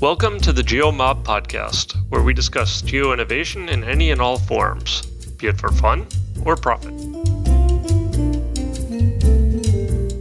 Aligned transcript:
Welcome 0.00 0.38
to 0.40 0.52
the 0.52 0.62
GeoMob 0.62 1.22
podcast, 1.22 1.94
where 2.10 2.22
we 2.22 2.34
discuss 2.34 2.82
geo 2.82 3.12
innovation 3.12 3.68
in 3.68 3.84
any 3.84 4.10
and 4.10 4.20
all 4.20 4.38
forms, 4.38 5.02
be 5.38 5.46
it 5.46 5.58
for 5.58 5.70
fun 5.70 6.06
or 6.44 6.56
profit. 6.56 6.92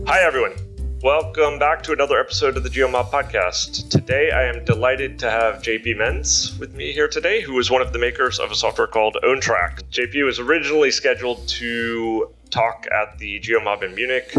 Hi, 0.08 0.22
everyone. 0.22 0.54
Welcome 1.02 1.60
back 1.60 1.84
to 1.84 1.92
another 1.92 2.20
episode 2.20 2.56
of 2.56 2.64
the 2.64 2.70
GeoMob 2.70 3.10
podcast. 3.10 3.90
Today, 3.90 4.32
I 4.32 4.44
am 4.44 4.64
delighted 4.64 5.20
to 5.20 5.30
have 5.30 5.62
JP 5.62 5.98
Mens 5.98 6.58
with 6.60 6.76
me 6.76 6.94
here 6.94 7.08
today, 7.08 7.42
who 7.42 7.58
is 7.60 7.70
one 7.70 7.82
of 7.82 7.92
the 7.92 8.00
makers 8.00 8.40
of 8.40 8.52
a 8.52 8.56
software 8.56 8.88
called 8.88 9.18
OwnTrack. 9.24 9.84
JP 9.92 10.26
was 10.26 10.40
originally 10.40 10.92
scheduled 10.92 11.46
to 11.48 12.32
talk 12.52 12.86
at 12.92 13.18
the 13.18 13.40
GeoMob 13.40 13.84
in 13.84 13.96
Munich 13.96 14.34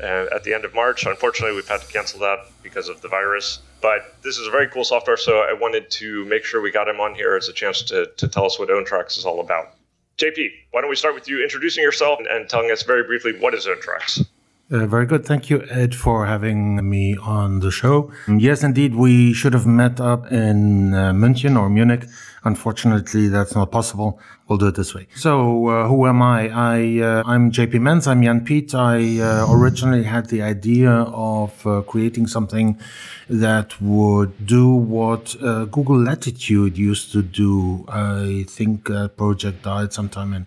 uh, 0.00 0.26
at 0.32 0.44
the 0.44 0.54
end 0.54 0.64
of 0.64 0.74
March. 0.74 1.04
Unfortunately, 1.04 1.54
we've 1.54 1.68
had 1.68 1.80
to 1.80 1.92
cancel 1.92 2.20
that 2.20 2.38
because 2.62 2.88
of 2.88 3.02
the 3.02 3.08
virus. 3.08 3.58
But 3.80 4.16
this 4.22 4.38
is 4.38 4.46
a 4.46 4.50
very 4.50 4.68
cool 4.68 4.84
software, 4.84 5.16
so 5.16 5.38
I 5.38 5.52
wanted 5.52 5.90
to 5.92 6.24
make 6.24 6.44
sure 6.44 6.60
we 6.60 6.70
got 6.70 6.88
him 6.88 7.00
on 7.00 7.14
here 7.14 7.36
as 7.36 7.48
a 7.48 7.52
chance 7.52 7.82
to, 7.82 8.06
to 8.16 8.28
tell 8.28 8.44
us 8.44 8.58
what 8.58 8.68
OwnTracks 8.68 9.16
is 9.16 9.24
all 9.24 9.40
about. 9.40 9.74
JP, 10.18 10.50
why 10.72 10.80
don't 10.80 10.90
we 10.90 10.96
start 10.96 11.14
with 11.14 11.28
you 11.28 11.42
introducing 11.42 11.82
yourself 11.84 12.18
and, 12.18 12.26
and 12.26 12.48
telling 12.48 12.70
us 12.72 12.82
very 12.82 13.04
briefly 13.04 13.38
what 13.38 13.54
is 13.54 13.66
OwnTracks? 13.66 14.26
Uh, 14.70 14.86
very 14.86 15.06
good. 15.06 15.24
Thank 15.24 15.48
you, 15.48 15.64
Ed, 15.70 15.94
for 15.94 16.26
having 16.26 16.90
me 16.90 17.16
on 17.16 17.60
the 17.60 17.70
show. 17.70 18.12
Yes, 18.28 18.62
indeed, 18.62 18.94
we 18.94 19.32
should 19.32 19.54
have 19.54 19.66
met 19.66 19.98
up 19.98 20.30
in 20.30 20.92
uh, 20.92 21.12
München 21.12 21.58
or 21.58 21.70
Munich. 21.70 22.04
Unfortunately, 22.48 23.28
that's 23.28 23.54
not 23.54 23.70
possible. 23.70 24.18
We'll 24.46 24.56
do 24.64 24.68
it 24.68 24.74
this 24.74 24.94
way. 24.94 25.06
So, 25.14 25.32
uh, 25.68 25.86
who 25.90 26.06
am 26.06 26.20
I? 26.22 26.40
I 26.74 26.78
uh, 27.10 27.22
I'm 27.32 27.52
JP 27.52 27.74
Mens. 27.86 28.06
I'm 28.06 28.22
Jan 28.22 28.40
Piet. 28.46 28.74
I 28.74 29.20
uh, 29.20 29.46
originally 29.56 30.04
had 30.14 30.24
the 30.34 30.40
idea 30.54 30.92
of 31.32 31.50
uh, 31.66 31.82
creating 31.82 32.26
something 32.26 32.80
that 33.28 33.68
would 33.82 34.32
do 34.46 34.66
what 34.96 35.36
Google 35.76 36.00
Latitude 36.10 36.78
used 36.78 37.12
to 37.12 37.20
do. 37.20 37.84
I 37.88 38.46
think 38.56 38.88
that 38.88 39.18
project 39.18 39.56
died 39.64 39.92
sometime 39.92 40.32
in 40.32 40.46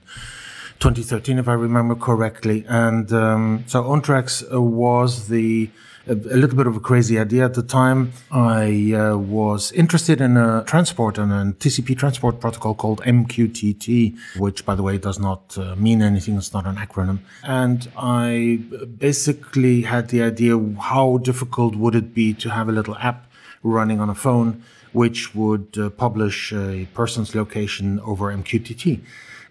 2013, 0.80 1.38
if 1.38 1.47
I 1.47 1.53
remember 1.53 1.94
correctly. 1.94 2.66
And 2.68 3.14
um, 3.14 3.64
so 3.68 3.80
uh, 3.84 4.59
was 4.59 5.28
the 5.28 5.70
a, 6.12 6.38
little 6.42 6.58
bit 6.58 6.67
of 6.67 6.76
a 6.76 6.80
crazy 6.80 7.17
idea 7.20 7.45
at 7.45 7.54
the 7.54 7.64
time. 7.64 8.12
I 8.31 8.94
uh, 8.94 9.17
was 9.17 9.72
interested 9.72 10.22
in 10.22 10.38
a 10.38 10.64
transport 10.66 11.18
and 11.18 11.31
a 11.31 11.53
TCP 11.53 11.98
transport 11.98 12.40
protocol 12.40 12.76
called 12.76 13.02
MQTT, 13.02 14.18
which, 14.38 14.66
by 14.66 14.76
the 14.76 14.84
way, 14.84 14.98
does 14.98 15.20
not 15.20 15.58
uh, 15.58 15.76
mean 15.76 16.02
anything. 16.02 16.36
It's 16.38 16.53
not 16.53 16.66
an 16.66 16.76
acronym. 16.76 17.20
And 17.44 17.90
I 17.98 18.59
basically 18.98 19.81
had 19.81 20.09
the 20.09 20.22
idea: 20.23 20.59
how 20.80 21.18
difficult 21.18 21.76
would 21.76 21.95
it 21.95 22.14
be 22.14 22.34
to 22.36 22.50
have 22.50 22.68
a 22.68 22.72
little 22.72 22.96
app 22.98 23.31
running 23.64 24.00
on 24.00 24.09
a 24.09 24.16
phone, 24.16 24.64
which 24.92 25.34
would 25.36 25.78
uh, 25.78 25.90
publish 25.90 26.52
a 26.52 26.88
person's 26.94 27.36
location 27.36 28.00
over 28.02 28.34
MQTT? 28.34 29.00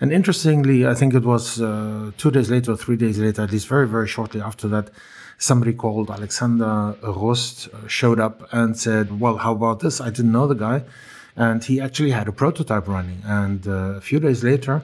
And 0.03 0.13
interestingly, 0.13 0.87
I 0.87 0.95
think 0.95 1.13
it 1.13 1.25
was 1.25 1.61
uh, 1.61 2.11
two 2.17 2.31
days 2.31 2.51
later, 2.51 2.73
or 2.73 2.77
three 2.77 2.97
days 2.97 3.19
later, 3.19 3.43
at 3.43 3.53
least 3.53 3.69
very, 3.69 3.87
very 3.87 4.09
shortly 4.09 4.41
after 4.41 4.67
that, 4.69 4.91
somebody 5.41 5.73
called 5.73 6.11
Alexander 6.11 6.95
Rust 7.03 7.69
uh, 7.73 7.89
showed 7.89 8.21
up 8.21 8.47
and 8.53 8.79
said, 8.79 9.19
Well, 9.19 9.39
how 9.39 9.53
about 9.53 9.81
this? 9.81 10.01
I 10.01 10.11
didn't 10.11 10.33
know 10.33 10.47
the 10.47 10.55
guy. 10.55 10.85
And 11.35 11.65
he 11.65 11.81
actually 11.81 12.11
had 12.11 12.29
a 12.29 12.33
prototype 12.33 12.87
running. 12.87 13.23
And 13.25 13.67
uh, 13.67 13.97
a 13.97 14.01
few 14.01 14.21
days 14.21 14.45
later, 14.45 14.83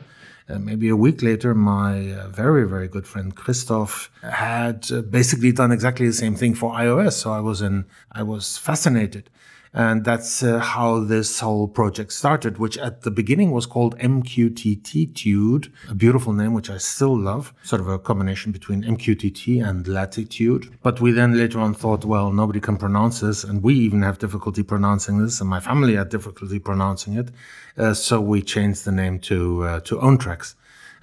uh, 0.49 0.59
maybe 0.59 0.89
a 0.89 0.97
week 0.97 1.23
later, 1.23 1.55
my 1.55 2.13
uh, 2.13 2.29
very, 2.29 2.67
very 2.67 2.89
good 2.89 3.07
friend 3.07 3.35
Christoph 3.37 4.11
had 4.23 4.91
uh, 4.91 5.03
basically 5.03 5.53
done 5.53 5.73
exactly 5.73 6.07
the 6.07 6.15
same 6.25 6.37
thing 6.37 6.55
for 6.55 6.73
iOS. 6.73 7.13
So 7.13 7.33
I 7.33 7.41
was 7.41 7.61
in, 7.61 7.85
I 8.11 8.23
was 8.23 8.57
fascinated. 8.57 9.29
And 9.77 10.07
that's 10.07 10.43
uh, 10.43 10.59
how 10.59 11.01
this 11.01 11.41
whole 11.41 11.69
project 11.69 12.15
started, 12.15 12.57
which 12.57 12.79
at 12.79 13.03
the 13.03 13.11
beginning 13.11 13.51
was 13.51 13.67
called 13.67 13.97
MQTTitude 13.99 15.71
a 15.91 15.95
beautiful 15.95 16.33
name, 16.33 16.55
which 16.55 16.71
I 16.71 16.79
still 16.79 17.17
love, 17.17 17.53
sort 17.63 17.83
of 17.83 17.89
a 17.89 17.99
combination 17.99 18.53
between 18.53 18.83
MQTT 18.83 19.63
and 19.63 19.87
Latitude. 19.87 20.73
But 20.83 21.03
we 21.03 21.13
then 21.13 21.37
later 21.37 21.61
on 21.61 21.75
thought, 21.75 22.07
well, 22.07 22.33
nobody 22.33 22.59
can 22.59 22.79
pronounce 22.79 23.21
this, 23.21 23.45
and 23.45 23.63
we 23.63 23.75
even 23.75 24.01
have 24.01 24.19
difficulty 24.19 24.63
pronouncing 24.63 25.19
this, 25.19 25.41
and 25.43 25.51
my 25.51 25.61
family 25.61 25.95
had 25.95 26.09
difficulty 26.09 26.59
pronouncing 26.59 27.15
it. 27.15 27.29
Uh, 27.77 27.93
so 27.93 28.19
we 28.21 28.41
changed 28.41 28.87
the 28.87 28.93
name 28.93 29.19
to, 29.21 29.63
uh, 29.65 29.81
to 29.81 29.97
OwnTracks. 29.97 30.55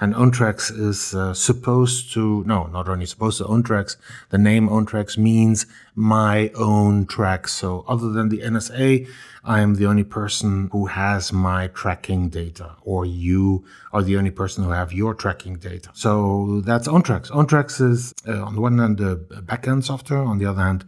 And 0.04 0.14
OwnTracks 0.16 0.78
is 0.78 1.16
uh, 1.16 1.34
supposed 1.34 2.12
to, 2.12 2.44
no, 2.44 2.66
not 2.68 2.90
only 2.90 3.06
supposed 3.06 3.38
to, 3.38 3.46
OwnTracks, 3.46 3.96
the 4.32 4.38
name 4.38 4.68
OwnTracks 4.68 5.18
means 5.18 5.66
my 5.96 6.50
own 6.56 7.06
tracks. 7.06 7.54
So 7.54 7.86
other 7.88 8.10
than 8.10 8.28
the 8.28 8.40
NSA, 8.40 9.08
I 9.46 9.62
am 9.62 9.76
the 9.76 9.86
only 9.86 10.04
person 10.04 10.68
who 10.74 10.88
has 10.88 11.32
my 11.32 11.68
tracking 11.68 12.28
data, 12.28 12.72
or 12.82 13.06
you 13.06 13.64
are 13.94 14.04
the 14.04 14.18
only 14.18 14.32
person 14.32 14.66
who 14.66 14.72
have 14.72 14.92
your 14.92 15.14
tracking 15.14 15.56
data. 15.56 15.90
So 15.94 16.60
that's 16.66 16.90
OwnTracks. 16.90 17.30
OwnTracks 17.30 17.80
is, 17.90 18.14
uh, 18.28 18.44
on 18.44 18.56
the 18.56 18.62
one 18.62 18.80
hand, 18.80 18.98
the 18.98 19.16
backend 19.16 19.86
software, 19.86 20.20
on 20.20 20.38
the 20.38 20.46
other 20.48 20.64
hand, 20.64 20.84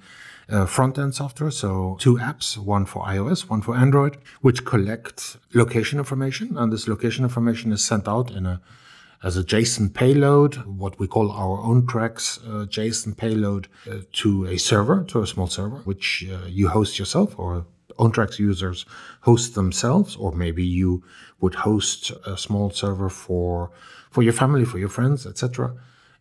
uh, 0.50 0.66
front 0.66 1.00
end 1.00 1.16
software. 1.16 1.52
So 1.52 1.96
two 2.02 2.18
apps, 2.18 2.58
one 2.58 2.86
for 2.86 3.06
iOS, 3.06 3.50
one 3.50 3.62
for 3.62 3.78
Android, 3.78 4.18
which 4.42 4.66
collect 4.66 5.38
location 5.54 6.00
information. 6.00 6.58
And 6.58 6.74
this 6.74 6.90
location 6.90 7.24
information 7.24 7.72
is 7.72 7.82
sent 7.82 8.10
out 8.10 8.30
in 8.30 8.46
a 8.46 8.60
as 9.24 9.38
a 9.38 9.44
JSON 9.44 9.94
payload, 9.94 10.56
what 10.66 11.00
we 11.00 11.08
call 11.08 11.32
our 11.32 11.58
OwnTracks 11.58 12.46
uh, 12.46 12.66
JSON 12.66 13.18
payload 13.18 13.68
uh, 13.90 14.00
to 14.14 14.46
a 14.46 14.58
server, 14.58 15.04
to 15.06 15.22
a 15.22 15.28
small 15.28 15.48
server, 15.48 15.78
which 15.78 16.26
uh, 16.32 16.46
you 16.48 16.68
host 16.68 17.00
yourself 17.00 17.38
or 17.38 17.66
OwnTracks 17.98 18.40
users 18.40 18.86
host 19.22 19.56
themselves, 19.56 20.16
or 20.16 20.32
maybe 20.32 20.64
you 20.64 21.04
would 21.40 21.56
host 21.56 22.12
a 22.26 22.38
small 22.38 22.70
server 22.70 23.10
for 23.10 23.72
for 24.12 24.24
your 24.24 24.34
family, 24.34 24.66
for 24.66 24.80
your 24.80 24.90
friends, 24.90 25.26
etc. 25.26 25.74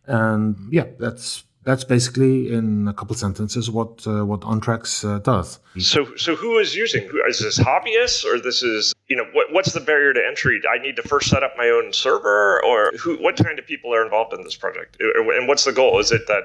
And 0.05 0.55
yeah, 0.71 0.85
that's 0.99 1.43
that's 1.65 1.83
basically 1.83 2.53
in 2.53 2.87
a 2.87 2.93
couple 2.93 3.15
sentences 3.15 3.69
what 3.69 4.07
uh, 4.07 4.23
what 4.23 4.41
OwnTracks 4.41 5.03
uh, 5.03 5.19
does. 5.19 5.59
So 5.79 6.15
so 6.15 6.35
who 6.35 6.57
is 6.59 6.75
using? 6.75 7.09
Is 7.27 7.39
this 7.39 7.59
hobbyists 7.59 8.23
or 8.23 8.39
this 8.39 8.63
is 8.63 8.93
you 9.07 9.17
know 9.17 9.25
what, 9.33 9.51
what's 9.51 9.73
the 9.73 9.81
barrier 9.81 10.13
to 10.13 10.25
entry? 10.25 10.61
I 10.71 10.81
need 10.81 10.95
to 10.95 11.03
first 11.03 11.29
set 11.29 11.43
up 11.43 11.53
my 11.57 11.67
own 11.67 11.91
server 11.91 12.63
or 12.63 12.91
who? 12.97 13.17
What 13.17 13.35
kind 13.35 13.59
of 13.59 13.65
people 13.65 13.93
are 13.93 14.03
involved 14.03 14.33
in 14.33 14.43
this 14.43 14.55
project? 14.55 14.97
And 14.99 15.47
what's 15.47 15.65
the 15.65 15.73
goal? 15.73 15.99
Is 15.99 16.11
it 16.11 16.27
that 16.27 16.43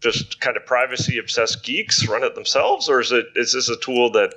just 0.00 0.40
kind 0.40 0.56
of 0.56 0.66
privacy 0.66 1.18
obsessed 1.18 1.64
geeks 1.64 2.06
run 2.06 2.24
it 2.24 2.34
themselves, 2.34 2.88
or 2.88 3.00
is 3.00 3.12
it 3.12 3.26
is 3.36 3.52
this 3.52 3.68
a 3.68 3.76
tool 3.76 4.10
that 4.12 4.34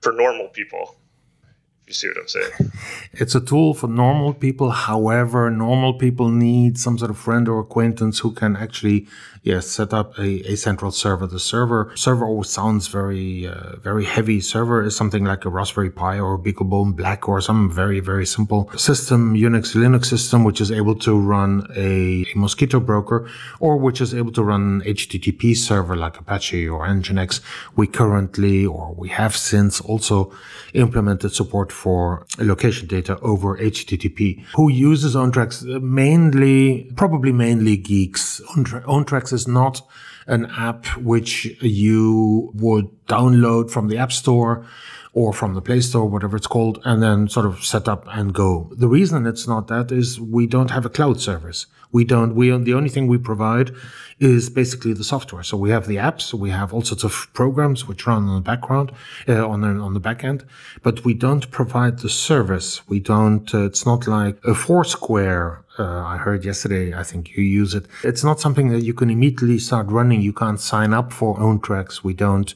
for 0.00 0.12
normal 0.12 0.48
people? 0.48 0.94
You 1.90 1.94
see 1.94 2.06
what 2.06 2.18
I'm 2.18 2.28
saying? 2.28 2.72
It's 3.14 3.34
a 3.34 3.40
tool 3.40 3.74
for 3.74 3.88
normal 3.88 4.32
people. 4.32 4.70
However, 4.70 5.50
normal 5.50 5.94
people 5.94 6.28
need 6.30 6.78
some 6.78 6.96
sort 6.96 7.10
of 7.10 7.18
friend 7.18 7.48
or 7.48 7.58
acquaintance 7.58 8.20
who 8.20 8.30
can 8.30 8.54
actually, 8.54 9.08
yes, 9.42 9.66
set 9.66 9.92
up 9.92 10.16
a, 10.16 10.52
a 10.52 10.54
central 10.54 10.92
server. 10.92 11.26
The 11.26 11.40
server 11.40 11.90
server 11.96 12.24
always 12.24 12.48
sounds 12.48 12.86
very 12.86 13.48
uh, 13.48 13.74
very 13.78 14.04
heavy. 14.04 14.40
Server 14.40 14.84
is 14.84 14.94
something 14.94 15.24
like 15.24 15.44
a 15.44 15.48
Raspberry 15.48 15.90
Pi 15.90 16.20
or 16.20 16.38
BeagleBone 16.38 16.94
Black 16.94 17.28
or 17.28 17.40
some 17.40 17.68
very 17.68 17.98
very 17.98 18.24
simple 18.24 18.70
system, 18.76 19.34
Unix 19.34 19.74
Linux 19.74 20.04
system, 20.04 20.44
which 20.44 20.60
is 20.60 20.70
able 20.70 20.94
to 20.94 21.18
run 21.18 21.66
a, 21.74 22.24
a 22.32 22.38
Mosquitto 22.38 22.78
broker 22.78 23.28
or 23.58 23.76
which 23.76 24.00
is 24.00 24.14
able 24.14 24.30
to 24.30 24.44
run 24.44 24.80
HTTP 24.82 25.56
server 25.56 25.96
like 25.96 26.20
Apache 26.20 26.68
or 26.68 26.86
Nginx. 26.86 27.40
We 27.74 27.88
currently 27.88 28.64
or 28.64 28.94
we 28.94 29.08
have 29.08 29.36
since 29.36 29.80
also 29.80 30.32
implemented 30.72 31.34
support 31.34 31.72
for 31.80 32.26
location 32.38 32.86
data 32.86 33.18
over 33.20 33.56
HTTP. 33.56 34.44
Who 34.54 34.70
uses 34.70 35.16
OwnTracks? 35.16 35.56
Uh, 35.64 35.80
mainly, 35.80 36.90
probably 36.94 37.32
mainly 37.32 37.78
geeks. 37.78 38.42
OwnTracks 38.94 39.32
is 39.32 39.48
not 39.48 39.80
an 40.26 40.44
app 40.50 40.84
which 40.98 41.46
you 41.62 42.52
would 42.54 42.86
download 43.06 43.70
from 43.70 43.88
the 43.88 43.96
App 43.96 44.12
Store 44.12 44.66
or 45.12 45.32
from 45.32 45.54
the 45.54 45.60
Play 45.62 45.80
Store, 45.80 46.08
whatever 46.08 46.36
it's 46.36 46.46
called, 46.46 46.80
and 46.84 47.02
then 47.02 47.28
sort 47.28 47.46
of 47.46 47.64
set 47.64 47.88
up 47.88 48.04
and 48.08 48.32
go. 48.32 48.70
The 48.72 48.88
reason 48.88 49.26
it's 49.26 49.48
not 49.48 49.66
that 49.68 49.90
is 49.90 50.20
we 50.20 50.46
don't 50.46 50.70
have 50.70 50.86
a 50.86 50.90
cloud 50.90 51.20
service. 51.20 51.66
We 51.92 52.04
don't, 52.04 52.36
we, 52.36 52.50
the 52.50 52.74
only 52.74 52.88
thing 52.88 53.08
we 53.08 53.18
provide 53.18 53.72
is 54.20 54.48
basically 54.48 54.92
the 54.92 55.02
software. 55.02 55.42
So 55.42 55.56
we 55.56 55.70
have 55.70 55.88
the 55.88 55.96
apps, 55.96 56.32
we 56.32 56.50
have 56.50 56.72
all 56.72 56.82
sorts 56.82 57.02
of 57.02 57.28
programs 57.32 57.88
which 57.88 58.06
run 58.06 58.28
on 58.28 58.34
the 58.36 58.40
background, 58.40 58.92
uh, 59.26 59.48
on 59.48 59.62
the, 59.62 59.68
on 59.68 59.94
the 59.94 60.00
back 60.00 60.22
end, 60.22 60.44
but 60.82 61.04
we 61.04 61.14
don't 61.14 61.50
provide 61.50 61.98
the 61.98 62.08
service. 62.08 62.86
We 62.88 63.00
don't, 63.00 63.52
uh, 63.52 63.64
it's 63.64 63.84
not 63.84 64.06
like 64.06 64.38
a 64.44 64.54
Foursquare. 64.54 65.64
Uh, 65.78 66.02
I 66.04 66.18
heard 66.18 66.44
yesterday, 66.44 66.94
I 66.94 67.02
think 67.02 67.36
you 67.36 67.42
use 67.42 67.74
it. 67.74 67.86
It's 68.04 68.22
not 68.22 68.38
something 68.38 68.68
that 68.68 68.82
you 68.82 68.94
can 68.94 69.10
immediately 69.10 69.58
start 69.58 69.86
running. 69.88 70.20
You 70.20 70.34
can't 70.34 70.60
sign 70.60 70.92
up 70.92 71.12
for 71.12 71.36
OwnTracks. 71.38 72.04
We 72.04 72.12
don't, 72.12 72.54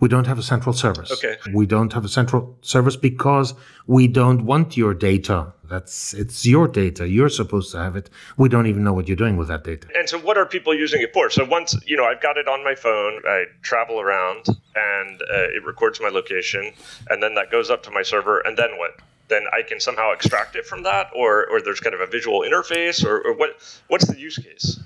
We 0.00 0.08
don't 0.08 0.26
have 0.26 0.38
a 0.38 0.42
central 0.42 0.72
service. 0.72 1.10
Okay. 1.12 1.36
We 1.52 1.66
don't 1.66 1.92
have 1.92 2.04
a 2.04 2.08
central 2.08 2.56
service 2.62 2.96
because 2.96 3.54
we 3.86 4.06
don't 4.08 4.44
want 4.44 4.76
your 4.76 4.94
data. 4.94 5.52
That's 5.68 6.14
it's 6.14 6.44
your 6.46 6.68
data. 6.68 7.08
You're 7.08 7.28
supposed 7.28 7.72
to 7.72 7.78
have 7.78 7.96
it. 7.96 8.10
We 8.36 8.48
don't 8.48 8.66
even 8.66 8.84
know 8.84 8.92
what 8.92 9.08
you're 9.08 9.16
doing 9.16 9.36
with 9.36 9.48
that 9.48 9.64
data. 9.64 9.88
And 9.96 10.08
so, 10.08 10.18
what 10.18 10.36
are 10.36 10.46
people 10.46 10.74
using 10.74 11.00
it 11.00 11.12
for? 11.12 11.30
So, 11.30 11.44
once 11.44 11.74
you 11.86 11.96
know, 11.96 12.04
I've 12.04 12.20
got 12.20 12.36
it 12.36 12.48
on 12.48 12.62
my 12.62 12.74
phone. 12.74 13.22
I 13.26 13.44
travel 13.62 14.00
around, 14.00 14.46
and 14.76 15.22
uh, 15.22 15.56
it 15.56 15.64
records 15.64 16.00
my 16.00 16.08
location, 16.08 16.72
and 17.08 17.22
then 17.22 17.34
that 17.34 17.50
goes 17.50 17.70
up 17.70 17.82
to 17.84 17.90
my 17.90 18.02
server. 18.02 18.40
And 18.40 18.56
then 18.56 18.76
what? 18.78 19.00
Then 19.28 19.44
I 19.52 19.62
can 19.62 19.80
somehow 19.80 20.12
extract 20.12 20.54
it 20.54 20.66
from 20.66 20.82
that, 20.82 21.08
or 21.16 21.46
or 21.50 21.62
there's 21.62 21.80
kind 21.80 21.94
of 21.94 22.00
a 22.00 22.06
visual 22.06 22.40
interface, 22.40 23.04
or, 23.04 23.20
or 23.22 23.34
what? 23.34 23.50
What's 23.88 24.06
the 24.06 24.18
use 24.18 24.36
case? 24.36 24.80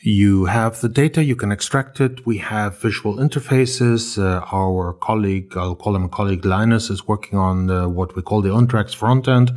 You 0.00 0.44
have 0.44 0.80
the 0.80 0.88
data, 0.88 1.24
you 1.24 1.34
can 1.34 1.50
extract 1.50 2.00
it. 2.00 2.24
We 2.24 2.38
have 2.38 2.80
visual 2.80 3.16
interfaces. 3.16 4.16
Uh, 4.16 4.46
our 4.52 4.92
colleague, 4.92 5.56
I'll 5.56 5.74
call 5.74 5.96
him 5.96 6.04
a 6.04 6.08
colleague, 6.08 6.44
Linus, 6.44 6.88
is 6.88 7.08
working 7.08 7.36
on 7.36 7.68
uh, 7.68 7.88
what 7.88 8.14
we 8.14 8.22
call 8.22 8.40
the 8.40 8.50
OwnTracks 8.50 8.94
front 8.94 9.26
end, 9.26 9.50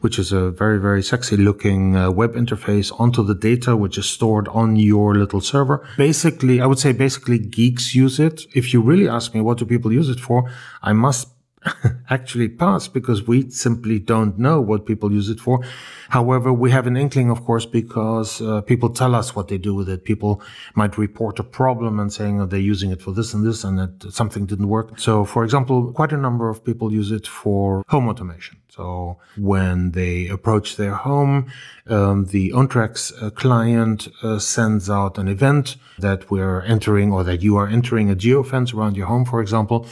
which 0.00 0.18
is 0.18 0.32
a 0.32 0.50
very, 0.50 0.80
very 0.80 1.02
sexy 1.02 1.36
looking 1.36 1.94
uh, 1.94 2.10
web 2.10 2.32
interface 2.32 2.90
onto 2.98 3.22
the 3.22 3.34
data, 3.34 3.76
which 3.76 3.98
is 3.98 4.06
stored 4.06 4.48
on 4.48 4.76
your 4.76 5.14
little 5.14 5.42
server. 5.42 5.86
Basically, 5.98 6.62
I 6.62 6.66
would 6.66 6.78
say 6.78 6.92
basically 6.92 7.38
geeks 7.38 7.94
use 7.94 8.18
it. 8.18 8.46
If 8.54 8.72
you 8.72 8.80
really 8.80 9.08
ask 9.08 9.34
me 9.34 9.42
what 9.42 9.58
do 9.58 9.66
people 9.66 9.92
use 9.92 10.08
it 10.08 10.20
for, 10.20 10.50
I 10.82 10.94
must 10.94 11.31
actually 12.10 12.48
pass 12.48 12.88
because 12.88 13.26
we 13.26 13.50
simply 13.50 13.98
don't 13.98 14.38
know 14.38 14.60
what 14.60 14.86
people 14.86 15.12
use 15.12 15.28
it 15.28 15.40
for. 15.40 15.64
However, 16.08 16.52
we 16.52 16.70
have 16.70 16.86
an 16.86 16.96
inkling, 16.96 17.30
of 17.30 17.44
course, 17.44 17.66
because 17.66 18.40
uh, 18.42 18.60
people 18.62 18.90
tell 18.90 19.14
us 19.14 19.34
what 19.34 19.48
they 19.48 19.58
do 19.58 19.74
with 19.74 19.88
it. 19.88 20.04
People 20.04 20.42
might 20.74 20.98
report 20.98 21.38
a 21.38 21.44
problem 21.44 21.98
and 21.98 22.12
saying 22.12 22.40
oh, 22.40 22.46
they're 22.46 22.60
using 22.60 22.90
it 22.90 23.00
for 23.00 23.12
this 23.12 23.32
and 23.34 23.46
this 23.46 23.64
and 23.64 23.78
that 23.78 24.12
something 24.12 24.46
didn't 24.46 24.68
work. 24.68 24.98
So, 24.98 25.24
for 25.24 25.44
example, 25.44 25.92
quite 25.92 26.12
a 26.12 26.16
number 26.16 26.48
of 26.48 26.64
people 26.64 26.92
use 26.92 27.10
it 27.10 27.26
for 27.26 27.84
home 27.88 28.08
automation. 28.08 28.58
So 28.68 29.18
when 29.36 29.90
they 29.90 30.28
approach 30.28 30.76
their 30.76 30.94
home, 30.94 31.52
um, 31.86 32.24
the 32.26 32.52
OwnTracks 32.52 33.22
uh, 33.22 33.28
client 33.28 34.08
uh, 34.22 34.38
sends 34.38 34.88
out 34.88 35.18
an 35.18 35.28
event 35.28 35.76
that 35.98 36.30
we're 36.30 36.62
entering 36.62 37.12
or 37.12 37.22
that 37.24 37.42
you 37.42 37.56
are 37.56 37.68
entering 37.68 38.10
a 38.10 38.16
geofence 38.16 38.72
around 38.72 38.96
your 38.96 39.08
home, 39.08 39.26
for 39.26 39.42
example 39.42 39.86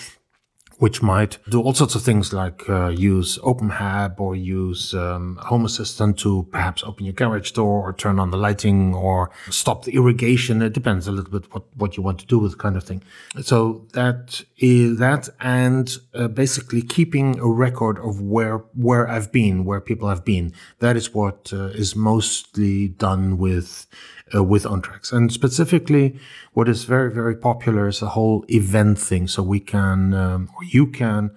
which 0.81 1.03
might 1.03 1.37
do 1.51 1.61
all 1.61 1.75
sorts 1.75 1.95
of 1.95 2.03
things 2.03 2.33
like 2.33 2.69
uh, 2.69 2.89
use 2.89 3.37
OpenHAB 3.39 4.19
or 4.19 4.35
use 4.35 4.95
um, 4.95 5.39
Home 5.43 5.67
Assistant 5.67 6.19
to 6.21 6.49
perhaps 6.51 6.83
open 6.85 7.05
your 7.05 7.13
garage 7.13 7.51
door 7.51 7.87
or 7.87 7.93
turn 7.93 8.19
on 8.19 8.31
the 8.31 8.39
lighting 8.39 8.95
or 8.95 9.31
stop 9.51 9.85
the 9.85 9.93
irrigation. 9.93 10.63
It 10.63 10.73
depends 10.73 11.07
a 11.07 11.13
little 11.13 11.31
bit 11.31 11.53
what, 11.53 11.65
what 11.77 11.97
you 11.99 12.03
want 12.03 12.19
to 12.21 12.27
do 12.27 12.39
with 12.39 12.57
kind 12.57 12.79
of 12.79 12.85
thing. 12.85 13.03
So 13.43 13.87
that 13.93 14.43
is 14.57 14.99
that 14.99 15.29
and 15.39 15.95
uh, 16.15 16.29
basically 16.29 16.81
keeping 16.81 17.39
a 17.39 17.49
record 17.49 17.99
of 17.99 18.23
where 18.23 18.59
where 18.75 19.07
I've 19.07 19.31
been, 19.31 19.67
where 19.67 19.83
people 19.83 20.09
have 20.09 20.25
been. 20.25 20.55
That 20.79 20.97
is 20.97 21.13
what 21.13 21.53
uh, 21.53 21.67
is 21.83 21.95
mostly 21.95 22.89
done 22.89 23.37
with 23.37 23.87
uh, 24.35 24.43
with 24.43 24.65
OwnTracks. 24.65 25.13
And 25.13 25.33
specifically, 25.33 26.19
what 26.53 26.69
is 26.69 26.85
very, 26.85 27.13
very 27.13 27.37
popular 27.37 27.89
is 27.89 28.01
the 28.01 28.11
whole 28.11 28.45
event 28.49 28.99
thing. 28.99 29.29
So 29.29 29.43
we 29.43 29.61
can, 29.61 30.15
um, 30.15 30.49
or 30.57 30.65
you 30.65 30.87
can, 30.87 31.31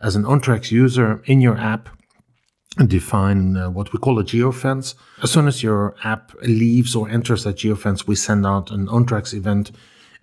as 0.00 0.16
an 0.16 0.24
OwnTracks 0.24 0.70
user 0.70 1.22
in 1.26 1.40
your 1.40 1.56
app, 1.56 1.88
define 2.86 3.56
uh, 3.56 3.70
what 3.70 3.92
we 3.92 3.98
call 3.98 4.18
a 4.18 4.24
geofence. 4.24 4.94
As 5.22 5.30
soon 5.30 5.48
as 5.48 5.62
your 5.62 5.94
app 6.04 6.32
leaves 6.42 6.94
or 6.94 7.08
enters 7.08 7.44
that 7.44 7.56
geofence, 7.56 8.06
we 8.06 8.14
send 8.14 8.46
out 8.46 8.70
an 8.70 8.86
OwnTracks 8.86 9.32
event 9.32 9.72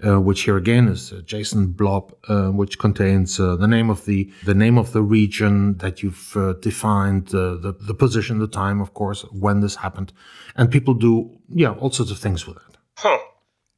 uh, 0.06 0.20
which 0.20 0.42
here 0.42 0.58
again 0.58 0.88
is 0.88 1.12
a 1.12 1.22
JSON 1.22 1.76
blob, 1.76 2.14
uh, 2.28 2.50
which 2.50 2.78
contains 2.78 3.40
uh, 3.40 3.56
the 3.56 3.68
name 3.68 3.90
of 3.90 4.06
the 4.06 4.32
the 4.44 4.54
name 4.54 4.78
of 4.78 4.92
the 4.92 5.02
region 5.02 5.78
that 5.78 6.04
you've 6.04 6.36
uh, 6.36 6.54
defined, 6.54 7.28
the 7.28 7.76
the 7.80 7.94
position, 7.94 8.40
the 8.40 8.48
time, 8.48 8.82
of 8.82 8.94
course, 8.94 9.22
when 9.32 9.62
this 9.62 9.76
happened, 9.76 10.12
and 10.56 10.72
people 10.72 10.94
do 10.94 11.30
yeah 11.50 11.72
all 11.72 11.92
sorts 11.92 12.12
of 12.12 12.20
things 12.20 12.46
with 12.48 12.58
it. 12.58 12.78
Huh. 12.98 13.18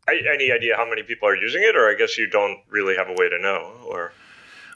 Any 0.07 0.51
idea 0.51 0.75
how 0.77 0.87
many 0.87 1.01
people 1.01 1.27
are 1.27 1.35
using 1.35 1.63
it, 1.63 1.75
or 1.75 1.89
I 1.89 1.95
guess 1.95 2.15
you 2.17 2.27
don't 2.29 2.59
really 2.69 2.95
have 2.95 3.07
a 3.09 3.13
way 3.13 3.27
to 3.27 3.39
know, 3.39 3.73
or 3.87 4.11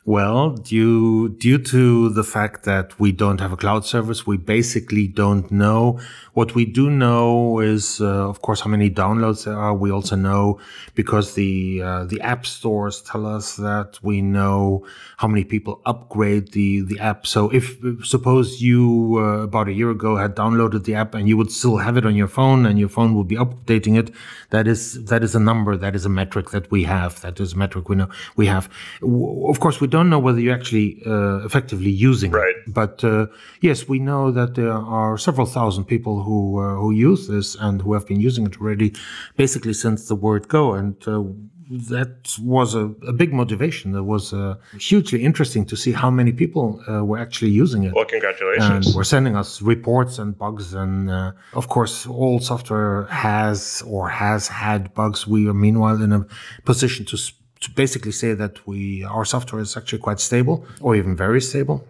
well, 0.10 0.50
due 0.50 1.30
due 1.30 1.60
to 1.60 2.10
the 2.10 2.24
fact 2.24 2.64
that 2.64 3.00
we 3.00 3.12
don't 3.12 3.40
have 3.40 3.52
a 3.52 3.58
cloud 3.58 3.86
service, 3.86 4.26
we 4.26 4.38
basically 4.38 5.08
don't 5.08 5.52
know. 5.52 6.00
What 6.34 6.56
we 6.56 6.66
do 6.66 6.90
know 6.90 7.60
is, 7.60 8.02
uh, 8.02 8.28
of 8.28 8.42
course, 8.42 8.62
how 8.62 8.72
many 8.72 8.90
downloads 8.90 9.46
there 9.46 9.56
are. 9.56 9.76
We 9.76 9.92
also 9.92 10.16
know 10.16 10.60
because 10.96 11.36
the 11.36 11.84
uh, 11.84 12.04
the 12.06 12.20
app 12.22 12.48
stores 12.48 13.04
tell 13.04 13.28
us 13.28 13.58
that 13.58 14.00
we 14.02 14.24
know 14.24 14.84
how 15.18 15.28
many 15.28 15.44
people 15.44 15.80
upgrade 15.86 16.54
the 16.54 16.82
the 16.82 17.00
app. 17.00 17.28
So, 17.28 17.50
if 17.52 17.78
suppose 18.04 18.64
you 18.64 19.18
uh, 19.20 19.44
about 19.44 19.68
a 19.68 19.74
year 19.74 19.92
ago 19.92 20.18
had 20.18 20.36
downloaded 20.36 20.86
the 20.86 20.96
app 20.96 21.14
and 21.14 21.30
you 21.30 21.38
would 21.38 21.52
still 21.52 21.78
have 21.78 21.98
it 21.98 22.06
on 22.08 22.16
your 22.16 22.28
phone 22.28 22.66
and 22.66 22.80
your 22.80 22.90
phone 22.90 23.14
would 23.14 23.28
be 23.28 23.36
updating 23.36 23.96
it, 23.96 24.10
that 24.50 24.66
is 24.68 25.06
that 25.06 25.24
is 25.24 25.36
a 25.36 25.40
number, 25.40 25.78
that 25.78 25.96
is 25.96 26.04
a 26.04 26.10
metric 26.10 26.50
that 26.50 26.72
we 26.72 26.86
have. 26.86 27.22
That 27.22 27.40
is 27.40 27.54
a 27.54 27.58
metric 27.58 27.90
we 27.90 27.96
know 27.96 28.10
we 28.36 28.48
have. 28.48 28.70
Of 29.04 29.60
course, 29.60 29.80
we 29.80 29.88
don't 29.88 29.99
know 30.04 30.20
whether 30.20 30.40
you're 30.40 30.56
actually 30.56 31.02
uh, 31.06 31.46
effectively 31.46 31.90
using 31.90 32.32
right. 32.32 32.56
it. 32.66 32.74
But 32.74 33.04
uh, 33.04 33.28
yes, 33.62 33.88
we 33.88 34.00
know 34.00 34.32
that 34.32 34.56
there 34.56 34.72
are 34.72 35.18
several 35.18 35.48
thousand 35.48 35.86
people 35.86 36.24
who 36.24 36.60
uh, 36.60 36.76
who 36.76 36.92
use 36.92 37.28
this 37.28 37.56
and 37.56 37.82
who 37.82 37.94
have 37.94 38.06
been 38.08 38.20
using 38.20 38.46
it 38.46 38.60
already, 38.62 38.94
basically 39.36 39.74
since 39.74 40.08
the 40.08 40.16
word 40.16 40.48
go. 40.48 40.74
And 40.74 40.96
uh, 41.08 41.24
that 41.70 42.36
was 42.42 42.74
a, 42.74 42.86
a, 43.08 43.14
big 43.14 43.32
motivation. 43.32 43.92
That 43.92 44.04
was 44.04 44.34
uh, 44.34 44.56
hugely 44.80 45.24
interesting 45.24 45.66
to 45.68 45.76
see 45.76 45.92
how 45.92 46.10
many 46.10 46.32
people 46.32 46.82
uh, 46.88 47.06
were 47.06 47.20
actually 47.20 47.52
using 47.52 47.84
it. 47.84 47.94
Well, 47.94 48.06
congratulations! 48.06 48.88
And 48.88 48.96
were 48.96 49.04
sending 49.04 49.36
us 49.36 49.62
reports 49.62 50.18
and 50.18 50.38
bugs, 50.38 50.74
and 50.74 51.12
uh, 51.12 51.34
of 51.54 51.70
course, 51.70 52.08
all 52.08 52.40
software 52.40 53.06
has 53.06 53.84
or 53.86 54.10
has 54.10 54.48
had 54.48 54.94
bugs. 54.96 55.28
We 55.28 55.48
are 55.48 55.54
meanwhile 55.54 56.02
in 56.02 56.12
a 56.12 56.26
position 56.66 57.06
to 57.06 57.18
to 57.62 57.72
basically 57.72 58.12
say 58.12 58.34
that 58.34 58.66
we 58.68 59.04
our 59.04 59.26
software 59.26 59.62
is 59.62 59.76
actually 59.76 60.00
quite 60.00 60.20
stable 60.20 60.66
or 60.82 60.96
even 60.96 61.16
very 61.16 61.42
stable. 61.42 61.86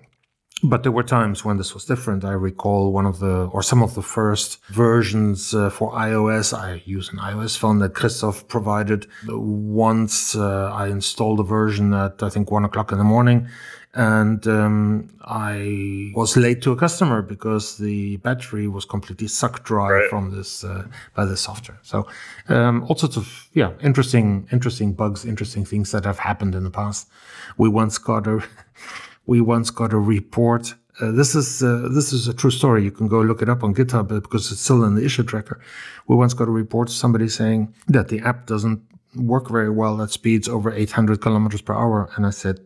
But 0.61 0.83
there 0.83 0.91
were 0.91 1.03
times 1.03 1.45
when 1.45 1.57
this 1.57 1.73
was 1.73 1.85
different. 1.85 2.25
I 2.25 2.33
recall 2.33 2.91
one 2.91 3.05
of 3.05 3.19
the, 3.19 3.47
or 3.53 3.63
some 3.63 3.81
of 3.81 3.95
the 3.95 4.01
first 4.01 4.61
versions 4.67 5.53
uh, 5.53 5.69
for 5.69 5.93
iOS. 5.93 6.53
I 6.57 6.81
use 6.85 7.09
an 7.13 7.19
iOS 7.19 7.57
phone 7.57 7.79
that 7.79 7.93
Christoph 7.93 8.45
provided. 8.49 9.07
Once 9.29 10.35
uh, 10.35 10.69
I 10.73 10.87
installed 10.87 11.39
a 11.39 11.43
version 11.43 11.93
at, 11.93 12.21
I 12.21 12.29
think, 12.29 12.51
one 12.51 12.65
o'clock 12.65 12.91
in 12.91 12.97
the 12.97 13.05
morning 13.05 13.47
and 13.95 14.45
um, 14.47 15.09
I 15.25 16.11
was 16.13 16.37
late 16.37 16.61
to 16.61 16.71
a 16.71 16.75
customer 16.75 17.23
because 17.23 17.77
the 17.77 18.17
battery 18.17 18.67
was 18.67 18.85
completely 18.85 19.27
sucked 19.27 19.63
dry 19.63 19.89
right. 19.89 20.09
from 20.09 20.35
this 20.35 20.63
uh, 20.63 20.85
by 21.15 21.25
the 21.25 21.35
software. 21.35 21.79
So 21.81 22.07
um, 22.49 22.83
all 22.83 22.95
sorts 22.95 23.17
of 23.17 23.49
yeah 23.53 23.71
interesting 23.81 24.47
interesting 24.51 24.93
bugs, 24.93 25.25
interesting 25.25 25.65
things 25.65 25.91
that 25.91 26.05
have 26.05 26.19
happened 26.19 26.53
in 26.53 26.63
the 26.63 26.69
past. 26.69 27.09
We 27.57 27.67
once 27.67 27.97
got 27.97 28.27
a 28.27 28.43
we 29.25 29.41
once 29.41 29.71
got 29.71 29.91
a 29.91 29.97
report. 29.97 30.75
Uh, 31.01 31.11
this 31.11 31.33
is 31.33 31.63
uh, 31.63 31.89
this 31.91 32.13
is 32.13 32.27
a 32.27 32.33
true 32.33 32.51
story. 32.51 32.83
You 32.83 32.91
can 32.91 33.07
go 33.07 33.21
look 33.21 33.41
it 33.41 33.49
up 33.49 33.63
on 33.63 33.73
GitHub 33.73 34.11
uh, 34.11 34.19
because 34.19 34.51
it's 34.51 34.61
still 34.61 34.83
in 34.83 34.93
the 34.93 35.03
issue 35.03 35.23
tracker. 35.23 35.59
We 36.07 36.15
once 36.15 36.35
got 36.35 36.47
a 36.47 36.51
report 36.51 36.91
somebody 36.91 37.27
saying 37.27 37.73
that 37.87 38.09
the 38.09 38.19
app 38.19 38.45
doesn't 38.45 38.81
work 39.15 39.49
very 39.49 39.71
well 39.71 39.99
at 40.03 40.11
speeds 40.11 40.47
over 40.47 40.71
800 40.71 41.21
kilometers 41.21 41.61
per 41.61 41.73
hour, 41.73 42.11
and 42.15 42.27
I 42.27 42.29
said 42.29 42.59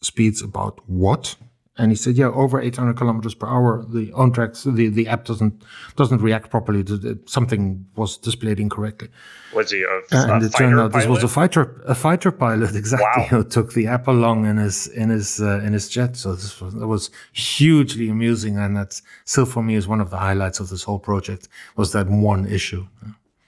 speeds 0.00 0.42
about 0.42 0.80
what? 0.88 1.36
And 1.80 1.92
he 1.92 1.96
said, 1.96 2.16
yeah, 2.16 2.26
over 2.26 2.60
800 2.60 2.96
kilometers 2.96 3.34
per 3.34 3.46
hour, 3.46 3.84
the 3.88 4.06
OwnTracks, 4.08 4.74
the, 4.74 4.88
the 4.88 5.06
app 5.06 5.24
doesn't 5.24 5.62
doesn't 5.94 6.20
react 6.20 6.50
properly. 6.50 6.82
To, 6.82 7.20
something 7.26 7.86
was 7.94 8.16
displayed 8.16 8.58
incorrectly. 8.58 9.10
Was 9.54 9.70
he 9.70 9.84
a, 9.84 10.00
and 10.10 10.42
a 10.42 10.46
it 10.46 10.54
turned 10.54 10.74
out 10.74 10.90
pilot? 10.90 11.04
this 11.04 11.06
was 11.06 11.22
a 11.22 11.28
fighter 11.28 11.80
a 11.86 11.94
fighter 11.94 12.32
pilot 12.32 12.74
exactly 12.84 13.22
wow. 13.22 13.28
who 13.28 13.44
took 13.44 13.74
the 13.74 13.86
app 13.86 14.08
along 14.08 14.44
in 14.44 14.56
his 14.56 14.88
in 14.88 15.10
his 15.10 15.40
uh, 15.40 15.60
in 15.60 15.72
his 15.72 15.88
jet. 15.88 16.16
So 16.16 16.34
this 16.34 16.60
was 16.60 16.74
that 16.74 16.88
was 16.88 17.10
hugely 17.32 18.08
amusing, 18.08 18.58
and 18.58 18.76
that's 18.76 19.00
still 19.24 19.46
for 19.46 19.62
me 19.62 19.76
is 19.76 19.86
one 19.86 20.00
of 20.00 20.10
the 20.10 20.18
highlights 20.18 20.58
of 20.58 20.70
this 20.70 20.82
whole 20.82 20.98
project 20.98 21.46
was 21.76 21.92
that 21.92 22.08
one 22.08 22.44
issue. 22.44 22.88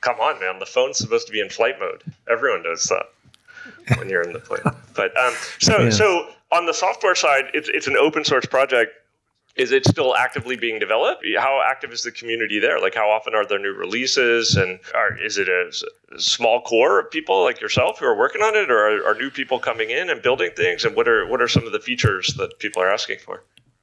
Come 0.02 0.21
on, 0.21 0.38
man! 0.38 0.61
The 0.61 0.66
phone's 0.66 0.99
supposed 0.99 1.26
to 1.26 1.33
be 1.33 1.40
in 1.40 1.50
flight 1.50 1.80
mode. 1.80 2.04
Everyone 2.30 2.62
knows 2.62 2.85
that 2.85 3.07
when 3.97 4.09
you're 4.09 4.23
in 4.23 4.33
the 4.33 4.41
plane. 4.41 4.63
But 4.95 5.17
um, 5.17 5.35
so 5.59 5.81
Yeah. 5.85 5.91
so 5.91 6.29
on 6.53 6.67
the 6.67 6.75
software 6.75 7.15
side, 7.15 7.45
it's 7.55 7.69
it's 7.69 7.87
an 7.87 7.97
open 7.97 8.25
source 8.25 8.47
project. 8.47 8.93
Is 9.57 9.73
it 9.73 9.85
still 9.85 10.15
actively 10.15 10.57
being 10.57 10.79
developed? 10.79 11.25
How 11.37 11.61
active 11.65 11.93
is 11.93 12.03
the 12.03 12.13
community 12.13 12.61
there? 12.61 12.81
Like, 12.81 12.95
how 12.95 13.11
often 13.11 13.35
are 13.35 13.45
there 13.45 13.59
new 13.59 13.73
releases? 13.73 14.55
And 14.57 14.79
are, 14.95 15.19
is 15.21 15.39
it 15.39 15.49
a 15.49 15.73
small 16.19 16.63
core 16.63 17.01
of 17.01 17.11
people 17.11 17.43
like 17.43 17.61
yourself 17.61 17.99
who 17.99 18.07
are 18.07 18.17
working 18.17 18.43
on 18.43 18.55
it, 18.57 18.71
or 18.71 18.79
are, 18.79 19.07
are 19.11 19.15
new 19.15 19.29
people 19.29 19.59
coming 19.59 19.91
in 19.91 20.09
and 20.09 20.23
building 20.23 20.51
things? 20.57 20.85
And 20.85 20.95
what 20.95 21.09
are 21.09 21.27
what 21.27 21.41
are 21.43 21.49
some 21.49 21.67
of 21.67 21.73
the 21.73 21.81
features 21.81 22.35
that 22.35 22.59
people 22.59 22.81
are 22.83 22.91
asking 22.93 23.19
for? 23.19 23.43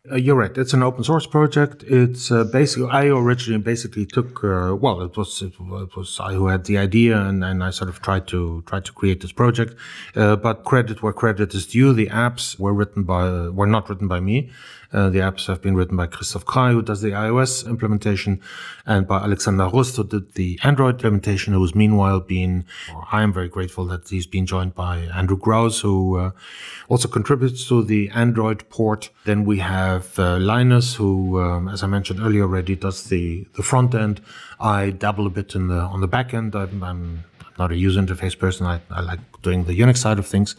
Uh, 0.10 0.16
you're 0.16 0.36
right. 0.36 0.58
It's 0.58 0.74
an 0.74 0.84
open 0.84 1.04
source 1.04 1.28
project. 1.28 1.84
It's 1.84 2.32
uh, 2.32 2.46
basically 2.46 2.90
I 2.90 3.08
originally 3.08 3.62
basically 3.62 4.06
took 4.06 4.42
uh, 4.44 4.74
well, 4.76 5.02
it 5.02 5.18
was 5.18 5.42
it, 5.42 5.60
was 5.60 6.20
I 6.22 6.34
who 6.34 6.48
had 6.48 6.64
the 6.64 6.78
idea, 6.78 7.20
and, 7.20 7.44
and 7.44 7.62
I 7.62 7.72
sort 7.72 7.90
of 7.90 8.02
tried 8.02 8.28
to 8.28 8.64
try 8.68 8.80
to 8.80 8.92
create 8.94 9.22
this 9.22 9.34
project. 9.34 9.76
Uh, 10.16 10.38
but 10.38 10.64
credit 10.64 11.04
where 11.04 11.12
credit 11.12 11.54
is 11.54 11.68
due. 11.68 11.92
The 11.92 12.08
apps 12.08 12.58
were 12.58 12.74
written 12.74 13.04
by 13.04 13.50
were 13.50 13.68
not 13.68 13.90
written 13.90 14.08
by 14.08 14.22
me. 14.22 14.50
Uh, 14.94 15.10
the 15.10 15.20
apps 15.20 15.48
have 15.48 15.62
been 15.62 15.76
written 15.76 15.98
by 15.98 16.08
Christoph 16.08 16.46
Krey, 16.46 16.72
who 16.72 16.82
does 16.82 17.02
the 17.02 17.12
iOS 17.12 17.68
implementation, 17.68 18.42
and 18.86 19.08
by 19.08 19.18
Alexander 19.18 19.68
Rust, 19.68 19.98
who 19.98 20.04
did 20.04 20.34
the 20.34 20.60
Android 20.64 20.96
implementation, 20.96 21.54
who 21.54 21.62
has 21.62 21.76
meanwhile 21.76 22.20
been, 22.20 22.66
I 23.12 23.22
am 23.22 23.34
very 23.34 23.50
grateful 23.50 23.86
that 23.86 24.08
he's 24.08 24.28
been 24.28 24.46
joined 24.46 24.76
by 24.76 25.00
Andrew 25.14 25.38
Grouse, 25.38 25.82
who 25.82 26.18
uh, 26.18 26.32
also 26.88 27.08
contributes 27.08 27.68
to 27.68 27.84
the 27.84 28.10
Android 28.10 28.70
port. 28.70 29.10
Then 29.26 29.44
we 29.44 29.60
have 29.60 30.18
uh, 30.18 30.38
Linus, 30.38 30.96
who, 30.96 31.42
um, 31.42 31.68
as 31.68 31.84
I 31.84 31.88
mentioned 31.88 32.20
earlier 32.22 32.44
already, 32.44 32.76
does 32.76 33.04
the, 33.06 33.46
the 33.56 33.64
front 33.64 33.94
end. 33.94 34.22
I 34.60 34.92
dabble 34.92 35.28
a 35.28 35.30
bit 35.30 35.54
in 35.54 35.68
the 35.68 35.80
on 35.80 36.02
the 36.02 36.08
back 36.08 36.34
end. 36.34 36.56
I'm, 36.56 36.84
I'm 36.84 37.24
not 37.60 37.72
a 37.72 37.76
user 37.76 38.02
interface 38.02 38.38
person. 38.38 38.66
I, 38.66 38.80
I 38.90 39.02
like 39.02 39.20
doing 39.48 39.62
the 39.70 39.76
Unix 39.84 39.98
side 40.06 40.20
of 40.24 40.28
things. 40.34 40.50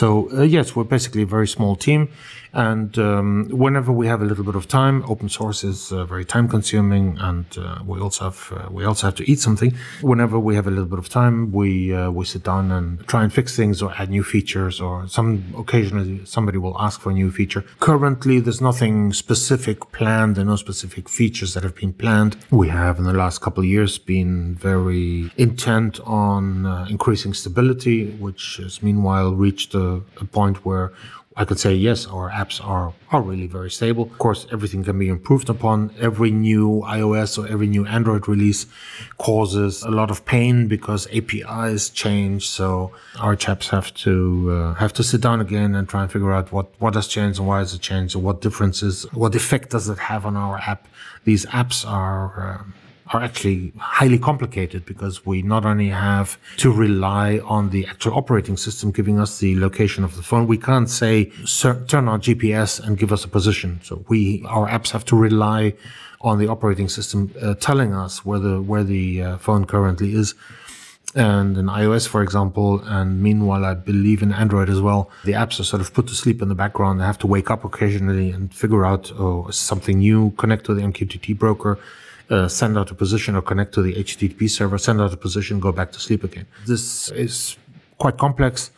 So 0.00 0.06
uh, 0.32 0.42
yes, 0.56 0.66
we're 0.74 0.90
basically 0.96 1.22
a 1.28 1.30
very 1.36 1.48
small 1.56 1.74
team, 1.86 2.00
and 2.52 2.92
um, 2.98 3.48
whenever 3.64 3.92
we 4.00 4.06
have 4.12 4.20
a 4.22 4.28
little 4.30 4.46
bit 4.50 4.56
of 4.60 4.66
time, 4.80 4.96
open 5.12 5.28
source 5.38 5.60
is 5.72 5.78
uh, 5.92 6.04
very 6.12 6.24
time 6.34 6.46
consuming, 6.56 7.06
and 7.28 7.46
uh, 7.58 7.78
we 7.90 7.96
also 8.06 8.20
have 8.28 8.40
uh, 8.52 8.68
we 8.76 8.82
also 8.90 9.02
have 9.08 9.16
to 9.20 9.24
eat 9.30 9.40
something. 9.48 9.72
Whenever 10.12 10.36
we 10.48 10.52
have 10.58 10.66
a 10.66 10.74
little 10.76 10.90
bit 10.94 11.00
of 11.04 11.08
time, 11.20 11.36
we 11.60 11.70
uh, 12.00 12.10
we 12.18 12.24
sit 12.24 12.42
down 12.52 12.64
and 12.76 12.86
try 13.12 13.22
and 13.24 13.32
fix 13.38 13.46
things 13.60 13.76
or 13.82 13.88
add 14.00 14.10
new 14.16 14.24
features, 14.34 14.80
or 14.80 14.94
some 15.16 15.28
occasionally 15.62 16.14
somebody 16.24 16.58
will 16.64 16.76
ask 16.86 16.96
for 17.02 17.10
a 17.10 17.16
new 17.22 17.30
feature. 17.30 17.62
Currently, 17.88 18.36
there's 18.44 18.62
nothing 18.70 18.96
specific 19.24 19.78
planned. 19.98 20.30
There 20.34 20.44
are 20.44 20.52
no 20.54 20.60
specific 20.68 21.04
features 21.08 21.50
that 21.54 21.62
have 21.66 21.76
been 21.82 21.94
planned. 22.02 22.32
We 22.62 22.68
have 22.68 22.94
in 23.00 23.04
the 23.04 23.18
last 23.24 23.36
couple 23.44 23.62
of 23.64 23.70
years 23.76 23.92
been 23.98 24.54
very 24.70 25.30
intent 25.46 26.00
on 26.24 26.46
increasing 26.94 27.32
stability, 27.42 27.98
which 28.30 28.58
has 28.62 28.82
meanwhile 28.82 29.34
reached 29.34 29.74
a, 29.74 30.02
a 30.24 30.24
point 30.38 30.64
where 30.64 30.92
I 31.36 31.44
could 31.44 31.58
say 31.58 31.74
yes, 31.74 32.06
our 32.06 32.28
apps 32.30 32.62
are, 32.62 32.92
are 33.12 33.22
really 33.22 33.46
very 33.46 33.70
stable. 33.70 34.04
Of 34.04 34.18
course, 34.18 34.46
everything 34.52 34.82
can 34.84 34.98
be 34.98 35.08
improved 35.08 35.48
upon. 35.48 35.94
Every 35.98 36.30
new 36.30 36.82
iOS 36.84 37.38
or 37.38 37.46
every 37.48 37.66
new 37.66 37.86
Android 37.86 38.28
release 38.28 38.66
causes 39.16 39.82
a 39.82 39.90
lot 39.90 40.10
of 40.10 40.24
pain 40.24 40.66
because 40.66 41.06
APIs 41.18 41.88
change. 41.88 42.48
So 42.48 42.92
our 43.18 43.36
chaps 43.36 43.68
have 43.68 43.94
to 44.06 44.14
uh, 44.50 44.74
have 44.74 44.92
to 44.94 45.02
sit 45.02 45.20
down 45.20 45.40
again 45.40 45.74
and 45.76 45.88
try 45.88 46.02
and 46.02 46.10
figure 46.12 46.32
out 46.32 46.52
what 46.52 46.66
what 46.80 46.94
has 46.94 47.06
changed 47.06 47.38
and 47.38 47.46
why 47.48 47.58
has 47.60 47.72
it 47.74 47.80
changed, 47.80 48.16
and 48.16 48.24
what 48.24 48.40
differences, 48.40 48.94
what 49.12 49.34
effect 49.34 49.70
does 49.70 49.88
it 49.88 49.98
have 49.98 50.26
on 50.26 50.36
our 50.36 50.58
app. 50.58 50.88
These 51.24 51.46
apps 51.46 51.88
are. 51.88 52.24
Um, 52.48 52.74
are 53.12 53.22
actually 53.22 53.72
highly 53.78 54.18
complicated 54.18 54.86
because 54.86 55.26
we 55.26 55.42
not 55.42 55.64
only 55.64 55.88
have 55.88 56.38
to 56.58 56.72
rely 56.72 57.40
on 57.44 57.70
the 57.70 57.86
actual 57.86 58.14
operating 58.14 58.56
system 58.56 58.90
giving 58.92 59.18
us 59.18 59.38
the 59.38 59.58
location 59.58 60.04
of 60.04 60.16
the 60.16 60.22
phone. 60.22 60.46
We 60.46 60.58
can't 60.58 60.88
say 60.88 61.24
turn 61.24 62.08
on 62.08 62.20
GPS 62.20 62.78
and 62.84 62.96
give 62.96 63.12
us 63.12 63.24
a 63.24 63.28
position. 63.28 63.80
So 63.82 64.04
we 64.08 64.44
our 64.46 64.68
apps 64.68 64.90
have 64.90 65.04
to 65.06 65.16
rely 65.16 65.74
on 66.20 66.38
the 66.38 66.48
operating 66.48 66.88
system 66.88 67.32
uh, 67.42 67.54
telling 67.54 67.94
us 67.94 68.24
where 68.24 68.38
the 68.38 68.62
where 68.62 68.84
the 68.84 69.22
uh, 69.22 69.38
phone 69.38 69.64
currently 69.64 70.14
is. 70.14 70.34
And 71.16 71.58
in 71.58 71.66
iOS, 71.66 72.06
for 72.06 72.22
example, 72.22 72.80
and 72.84 73.20
meanwhile, 73.20 73.64
I 73.64 73.74
believe 73.74 74.22
in 74.22 74.32
Android 74.32 74.70
as 74.70 74.80
well, 74.80 75.10
the 75.24 75.32
apps 75.32 75.58
are 75.58 75.64
sort 75.64 75.82
of 75.82 75.92
put 75.92 76.06
to 76.06 76.14
sleep 76.14 76.40
in 76.40 76.48
the 76.48 76.54
background. 76.54 77.00
They 77.00 77.04
have 77.04 77.18
to 77.18 77.26
wake 77.26 77.50
up 77.50 77.64
occasionally 77.64 78.30
and 78.30 78.54
figure 78.54 78.86
out, 78.86 79.10
oh, 79.18 79.50
something 79.50 79.98
new, 79.98 80.30
connect 80.36 80.66
to 80.66 80.74
the 80.74 80.82
MQTT 80.82 81.36
broker, 81.36 81.80
uh, 82.30 82.48
send 82.48 82.78
out 82.78 82.90
a 82.90 82.94
position 82.94 83.34
or 83.36 83.42
connect 83.42 83.74
to 83.74 83.82
the 83.82 83.94
HTTP 83.94 84.48
server, 84.48 84.78
send 84.78 85.00
out 85.00 85.12
a 85.12 85.16
position, 85.16 85.60
go 85.60 85.72
back 85.72 85.92
to 85.92 86.00
sleep 86.00 86.24
again. 86.24 86.46
This 86.66 87.10
is 87.10 87.56
quite 87.98 88.16
complex 88.16 88.70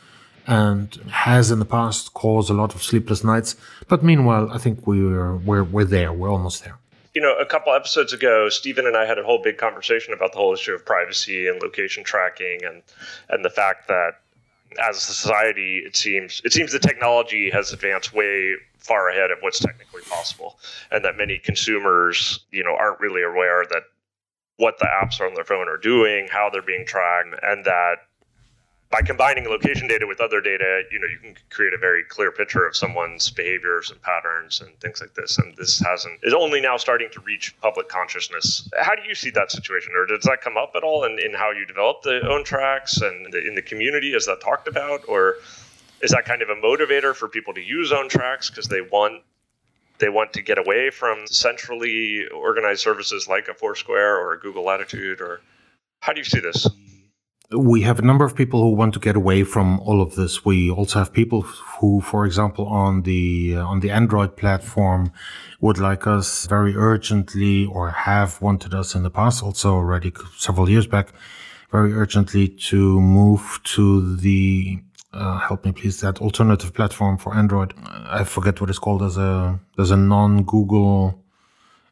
and 0.47 0.95
has 1.11 1.51
in 1.51 1.59
the 1.59 1.65
past 1.65 2.15
caused 2.15 2.51
a 2.51 2.55
lot 2.55 2.75
of 2.75 2.83
sleepless 2.83 3.23
nights. 3.23 3.57
But 3.89 4.03
meanwhile, 4.03 4.51
I 4.51 4.59
think 4.59 4.87
we're 4.87 5.37
we're 5.37 5.65
we're 5.65 5.85
there. 5.85 6.13
We're 6.13 6.31
almost 6.31 6.65
there. 6.65 6.79
You 7.15 7.21
know, 7.21 7.37
a 7.39 7.45
couple 7.45 7.75
episodes 7.75 8.13
ago, 8.15 8.49
Stephen 8.49 8.87
and 8.87 8.97
I 8.97 9.05
had 9.05 9.19
a 9.19 9.23
whole 9.23 9.41
big 9.43 9.59
conversation 9.59 10.15
about 10.15 10.33
the 10.33 10.39
whole 10.39 10.55
issue 10.55 10.73
of 10.73 10.85
privacy 10.85 11.47
and 11.47 11.63
location 11.63 12.05
tracking, 12.05 12.61
and 12.65 12.83
and 13.29 13.45
the 13.45 13.51
fact 13.51 13.89
that 13.89 14.21
as 14.79 14.97
a 14.97 15.01
society, 15.01 15.83
it 15.85 15.97
seems 15.97 16.43
it 16.45 16.53
seems 16.53 16.73
the 16.73 16.79
technology 16.79 17.51
has 17.51 17.73
advanced 17.73 18.13
way 18.13 18.55
far 18.79 19.09
ahead 19.09 19.31
of 19.31 19.39
what's 19.41 19.61
technically 19.61 20.03
possible, 20.03 20.59
and 20.91 21.05
that 21.05 21.17
many 21.17 21.39
consumers, 21.39 22.45
you 22.51 22.65
know, 22.65 22.75
aren't 22.77 23.01
really 23.01 23.23
aware 23.23 23.65
that 23.71 23.83
what 24.57 24.79
the 24.79 24.87
apps 24.87 25.21
on 25.21 25.35
their 25.35 25.45
phone 25.45 25.69
are 25.69 25.77
doing, 25.77 26.29
how 26.31 26.51
they're 26.51 26.63
being 26.63 26.85
tracked, 26.87 27.35
and 27.43 27.65
that 27.65 27.97
by 28.93 29.01
combining 29.01 29.47
location 29.47 29.89
data 29.89 30.07
with 30.07 30.21
other 30.21 30.43
data, 30.43 30.83
you 30.93 31.01
know, 31.01 31.07
you 31.07 31.19
can 31.19 31.35
create 31.49 31.73
a 31.73 31.79
very 31.79 32.05
clear 32.05 32.31
picture 32.31 32.67
of 32.67 32.77
someone's 32.77 33.31
behaviors 33.31 33.91
and 33.91 34.01
patterns 34.03 34.61
and 34.61 34.79
things 34.81 35.01
like 35.01 35.15
this. 35.15 35.39
And 35.39 35.57
this 35.57 35.81
hasn't 35.81 36.21
is 36.23 36.35
only 36.35 36.61
now 36.61 36.77
starting 36.77 37.09
to 37.13 37.21
reach 37.21 37.59
public 37.63 37.89
consciousness. 37.89 38.69
How 38.79 38.95
do 38.95 39.01
you 39.09 39.15
see 39.15 39.31
that 39.31 39.51
situation, 39.51 39.95
or 39.97 40.05
does 40.05 40.25
that 40.25 40.43
come 40.43 40.59
up 40.59 40.73
at 40.77 40.85
all 40.85 41.05
in, 41.05 41.19
in 41.19 41.33
how 41.33 41.51
you 41.53 41.65
develop 41.65 42.03
the 42.03 42.21
OwnTracks 42.23 43.01
and 43.01 43.35
in 43.35 43.55
the 43.55 43.63
community? 43.63 44.13
Is 44.13 44.27
that 44.27 44.43
talked 44.43 44.69
about, 44.69 45.09
or 45.09 45.37
is 46.03 46.11
that 46.11 46.27
kind 46.27 46.43
of 46.43 46.51
a 46.51 46.57
motivator 46.57 47.17
for 47.17 47.29
people 47.29 47.55
to 47.55 47.63
use 47.63 47.93
OwnTracks 47.93 48.51
because 48.51 48.69
they 48.69 48.83
want 48.83 49.23
they 49.99 50.11
want 50.11 50.35
to 50.35 50.43
get 50.43 50.59
away 50.59 50.91
from 50.91 51.27
centrally 51.27 52.27
organized 52.29 52.83
services 52.83 53.27
like 53.27 53.49
a 53.49 53.55
Foursquare 53.55 54.19
or 54.19 54.35
a 54.35 54.39
Google 54.39 54.65
Latitude, 54.65 55.23
or 55.23 55.41
how 56.01 56.13
do 56.13 56.19
you 56.19 56.25
see 56.25 56.41
this? 56.41 56.69
We 57.55 57.83
have 57.83 57.99
a 57.99 58.03
number 58.03 58.25
of 58.25 58.35
people 58.35 58.63
who 58.63 58.71
want 58.71 58.95
to 58.95 59.01
get 59.01 59.17
away 59.17 59.45
from 59.45 59.81
all 59.81 60.01
of 60.01 60.15
this. 60.15 60.45
We 60.45 60.71
also 60.71 60.99
have 60.99 61.13
people 61.13 61.43
who, 61.43 62.01
for 62.01 62.25
example, 62.25 62.67
on 62.67 63.03
the 63.03 63.57
uh, 63.57 63.67
on 63.67 63.81
the 63.81 63.91
Android 63.91 64.37
platform, 64.37 65.13
would 65.61 65.79
like 65.79 66.07
us 66.07 66.47
very 66.47 66.77
urgently, 66.77 67.67
or 67.67 67.91
have 67.91 68.41
wanted 68.41 68.75
us 68.75 68.95
in 68.95 69.03
the 69.03 69.11
past, 69.11 69.43
also 69.43 69.75
already 69.75 70.13
several 70.37 70.69
years 70.69 70.87
back, 70.87 71.13
very 71.71 71.93
urgently 71.93 72.49
to 72.49 73.01
move 73.01 73.61
to 73.65 74.17
the 74.17 74.79
uh, 75.13 75.39
help 75.39 75.65
me 75.65 75.73
please 75.73 76.01
that 76.01 76.21
alternative 76.21 76.73
platform 76.73 77.19
for 77.19 77.35
Android. 77.35 77.75
I 77.87 78.25
forget 78.25 78.61
what 78.61 78.71
it's 78.71 78.79
called 78.79 79.03
as 79.03 79.17
a 79.17 79.61
as 79.79 79.91
a 79.91 79.97
non 79.97 80.45
Google 80.45 81.23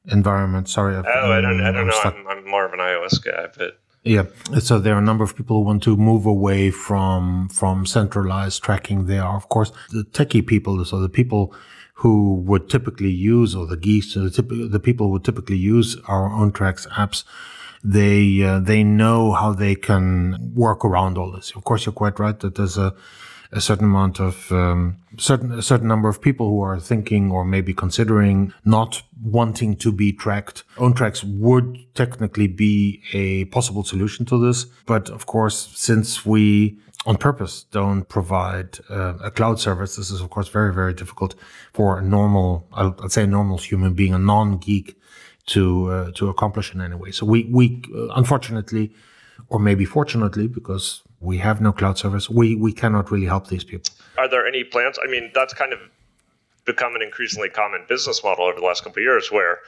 environment. 0.07 0.69
Sorry. 0.69 0.97
I've, 0.97 1.05
oh, 1.07 1.33
I 1.33 1.41
don't, 1.41 1.61
I 1.61 1.73
don't 1.73 1.87
know. 1.87 2.01
I'm, 2.05 2.27
I'm 2.29 2.49
more 2.49 2.65
of 2.65 2.73
an 2.73 2.81
iOS 2.81 3.23
guy, 3.23 3.49
but 3.57 3.79
yeah, 4.03 4.25
so 4.61 4.79
there 4.79 4.95
are 4.95 4.99
a 4.99 5.03
number 5.03 5.25
of 5.25 5.37
people 5.37 5.59
who 5.59 5.67
want 5.67 5.83
to 5.83 5.97
move 5.97 6.25
away 6.25 6.71
from 6.71 7.49
from 7.51 7.85
centralized 7.85 8.63
tracking. 8.63 9.07
There 9.07 9.23
are, 9.23 9.37
of 9.37 9.49
course, 9.51 9.73
the 9.91 10.05
techie 10.05 10.47
people, 10.47 10.83
so 10.85 11.01
the 11.01 11.09
people 11.09 11.55
who 11.95 12.37
would 12.37 12.71
typically 12.71 13.11
use, 13.11 13.55
or 13.55 13.67
the 13.67 13.77
geeks, 13.77 14.17
or 14.17 14.21
the, 14.21 14.31
typ- 14.31 14.71
the 14.71 14.81
people 14.81 15.07
who 15.07 15.13
would 15.13 15.25
typically 15.25 15.59
use 15.59 15.97
our 16.09 16.31
OwnTracks 16.31 16.89
apps. 16.89 17.25
They 17.85 18.43
uh, 18.43 18.61
they 18.61 18.83
know 18.83 19.33
how 19.33 19.53
they 19.53 19.75
can 19.75 20.53
work 20.55 20.85
around 20.85 21.19
all 21.19 21.31
this. 21.31 21.53
Of 21.55 21.65
course, 21.65 21.85
you're 21.85 21.93
quite 21.93 22.19
right 22.19 22.39
that 22.41 22.55
there's 22.55 22.79
a 22.79 22.95
a 23.53 23.61
certain 23.61 23.87
amount 23.87 24.21
of 24.21 24.53
um, 24.53 24.97
certain 25.19 25.53
a 25.53 25.63
certain 25.63 25.89
number 25.89 26.09
of 26.09 26.21
people 26.21 26.49
who 26.49 26.61
are 26.61 26.79
thinking 26.79 27.33
or 27.33 27.45
maybe 27.45 27.75
considering 27.75 28.53
not 28.65 29.03
wanting 29.23 29.77
to 29.77 29.93
be 29.93 30.13
tracked. 30.13 30.63
OwnTracks 30.77 31.25
would 31.25 31.79
technically 31.95 32.47
be 32.47 33.03
a 33.13 33.47
possible 33.47 33.85
solution 33.85 34.25
to 34.27 34.39
this, 34.39 34.65
but 34.87 35.11
of 35.11 35.27
course, 35.27 35.71
since 35.75 36.25
we 36.25 36.79
on 37.07 37.17
purpose 37.17 37.65
don't 37.71 38.09
provide 38.09 38.79
uh, 38.91 39.15
a 39.23 39.31
cloud 39.31 39.59
service, 39.59 39.97
this 39.97 40.11
is 40.11 40.21
of 40.21 40.31
course 40.31 40.49
very 40.49 40.73
very 40.73 40.95
difficult 40.95 41.35
for 41.73 41.99
a 41.99 42.03
normal, 42.03 42.69
I'd 42.73 43.11
say, 43.11 43.25
a 43.25 43.27
normal 43.27 43.59
human 43.59 43.95
being, 43.95 44.15
a 44.15 44.19
non-geek, 44.19 44.97
to 45.47 45.91
uh, 45.91 46.11
to 46.13 46.29
accomplish 46.29 46.73
in 46.75 46.81
any 46.81 46.95
way. 46.95 47.11
So 47.11 47.27
we 47.27 47.49
we 47.51 47.83
uh, 47.95 48.09
unfortunately, 48.15 48.93
or 49.49 49.59
maybe 49.59 49.85
fortunately, 49.85 50.47
because 50.47 51.03
we 51.21 51.39
have 51.39 51.61
no 51.61 51.73
cloud 51.73 51.99
service. 51.99 52.29
We 52.29 52.57
we 52.57 52.73
cannot 52.73 53.11
really 53.11 53.27
help 53.27 53.49
these 53.49 53.65
people. 53.65 53.93
Are 54.19 54.29
there 54.29 54.47
any 54.47 54.65
plans? 54.65 54.99
I 55.03 55.09
mean, 55.09 55.31
that's 55.35 55.55
kind 55.55 55.73
of 55.73 55.81
become 56.65 56.95
an 56.95 57.03
increasingly 57.03 57.49
common 57.49 57.85
business 57.89 58.23
model 58.25 58.47
over 58.47 58.61
the 58.61 58.67
last 58.67 58.85
couple 58.85 59.01
of 59.01 59.05
years, 59.05 59.31
where 59.31 59.59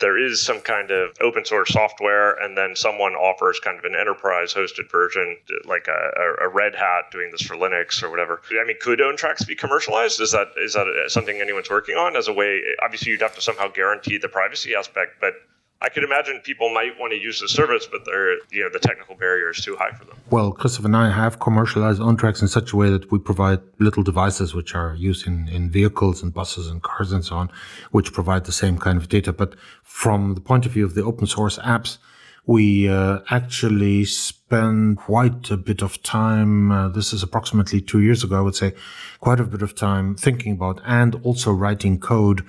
there 0.00 0.18
is 0.18 0.42
some 0.42 0.60
kind 0.60 0.90
of 0.90 1.16
open 1.20 1.44
source 1.44 1.72
software, 1.72 2.34
and 2.34 2.58
then 2.58 2.74
someone 2.74 3.14
offers 3.14 3.60
kind 3.60 3.78
of 3.78 3.84
an 3.84 3.94
enterprise 3.94 4.52
hosted 4.52 4.90
version, 4.90 5.36
like 5.66 5.86
a, 5.86 6.44
a, 6.44 6.48
Red 6.48 6.74
Hat 6.74 7.04
doing 7.12 7.30
this 7.30 7.42
for 7.42 7.54
Linux 7.54 8.02
or 8.02 8.10
whatever. 8.10 8.40
I 8.60 8.66
mean, 8.66 8.76
could 8.80 8.98
OwnTracks 8.98 9.46
be 9.46 9.54
commercialized? 9.54 10.20
Is 10.20 10.32
that 10.32 10.48
is 10.56 10.72
that 10.72 10.86
something 11.08 11.40
anyone's 11.40 11.70
working 11.70 11.96
on 11.96 12.16
as 12.16 12.28
a 12.28 12.32
way? 12.32 12.62
Obviously, 12.82 13.12
you'd 13.12 13.22
have 13.22 13.34
to 13.36 13.42
somehow 13.42 13.68
guarantee 13.68 14.18
the 14.18 14.28
privacy 14.28 14.74
aspect, 14.74 15.20
but 15.20 15.34
I 15.80 15.88
could 15.90 16.04
imagine 16.04 16.40
people 16.42 16.72
might 16.72 16.98
want 16.98 17.12
to 17.12 17.18
use 17.18 17.40
the 17.40 17.48
service, 17.48 17.86
but 17.90 18.04
they're 18.06 18.32
you 18.50 18.62
know 18.62 18.70
the 18.72 18.78
technical 18.78 19.16
barrier 19.16 19.50
is 19.50 19.60
too 19.60 19.76
high 19.76 19.90
for 19.92 20.04
them. 20.06 20.16
Well, 20.30 20.52
Christopher 20.52 20.86
and 20.86 20.96
I 20.96 21.10
have 21.10 21.40
commercialized 21.40 22.00
OwnTracks 22.00 22.40
in 22.40 22.48
such 22.48 22.72
a 22.72 22.76
way 22.76 22.88
that 22.90 23.10
we 23.12 23.18
provide 23.18 23.60
little 23.78 24.02
devices 24.02 24.54
which 24.54 24.74
are 24.74 24.94
used 24.94 25.26
in, 25.26 25.48
in 25.48 25.70
vehicles 25.70 26.22
and 26.22 26.32
buses 26.32 26.68
and 26.68 26.82
cars 26.82 27.12
and 27.12 27.24
so 27.24 27.36
on, 27.36 27.50
which 27.90 28.12
provide 28.12 28.44
the 28.44 28.52
same 28.52 28.78
kind 28.78 28.96
of 28.96 29.08
data. 29.08 29.32
But 29.32 29.56
from 29.82 30.34
the 30.34 30.40
point 30.40 30.64
of 30.64 30.72
view 30.72 30.84
of 30.84 30.94
the 30.94 31.04
open 31.04 31.26
source 31.26 31.58
apps, 31.58 31.98
we 32.46 32.88
uh, 32.88 33.20
actually 33.30 34.04
spend 34.04 34.98
quite 34.98 35.50
a 35.50 35.56
bit 35.56 35.82
of 35.82 36.02
time. 36.02 36.70
Uh, 36.70 36.88
this 36.88 37.12
is 37.12 37.22
approximately 37.22 37.80
two 37.80 38.00
years 38.00 38.22
ago, 38.22 38.36
I 38.36 38.40
would 38.40 38.54
say, 38.54 38.74
quite 39.20 39.40
a 39.40 39.44
bit 39.44 39.62
of 39.62 39.74
time 39.74 40.14
thinking 40.14 40.52
about 40.52 40.80
and 40.84 41.14
also 41.22 41.52
writing 41.52 41.98
code 41.98 42.44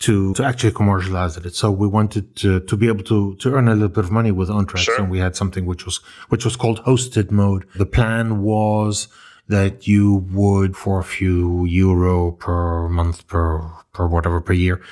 to, 0.00 0.34
to 0.34 0.44
actually 0.44 0.72
commercialize 0.72 1.36
it. 1.36 1.54
So 1.54 1.70
we 1.70 1.86
wanted 1.86 2.36
to, 2.36 2.60
to 2.60 2.76
be 2.76 2.88
able 2.88 3.04
to, 3.04 3.36
to 3.36 3.54
earn 3.54 3.68
a 3.68 3.74
little 3.74 3.88
bit 3.88 4.04
of 4.04 4.10
money 4.10 4.32
with 4.32 4.48
OwnTracks. 4.48 4.78
Sure. 4.78 5.00
And 5.00 5.10
we 5.10 5.18
had 5.18 5.36
something 5.36 5.66
which 5.66 5.84
was, 5.84 5.98
which 6.28 6.44
was 6.44 6.56
called 6.56 6.82
hosted 6.84 7.30
mode. 7.30 7.66
The 7.76 7.86
plan 7.86 8.42
was 8.42 9.08
that 9.48 9.86
you 9.86 10.26
would 10.32 10.76
for 10.76 11.00
a 11.00 11.04
few 11.04 11.64
euro 11.66 12.32
per 12.32 12.88
month 12.88 13.26
per 13.26 13.70
per 13.94 14.06
whatever 14.06 14.40
per 14.40 14.52
year 14.52 14.82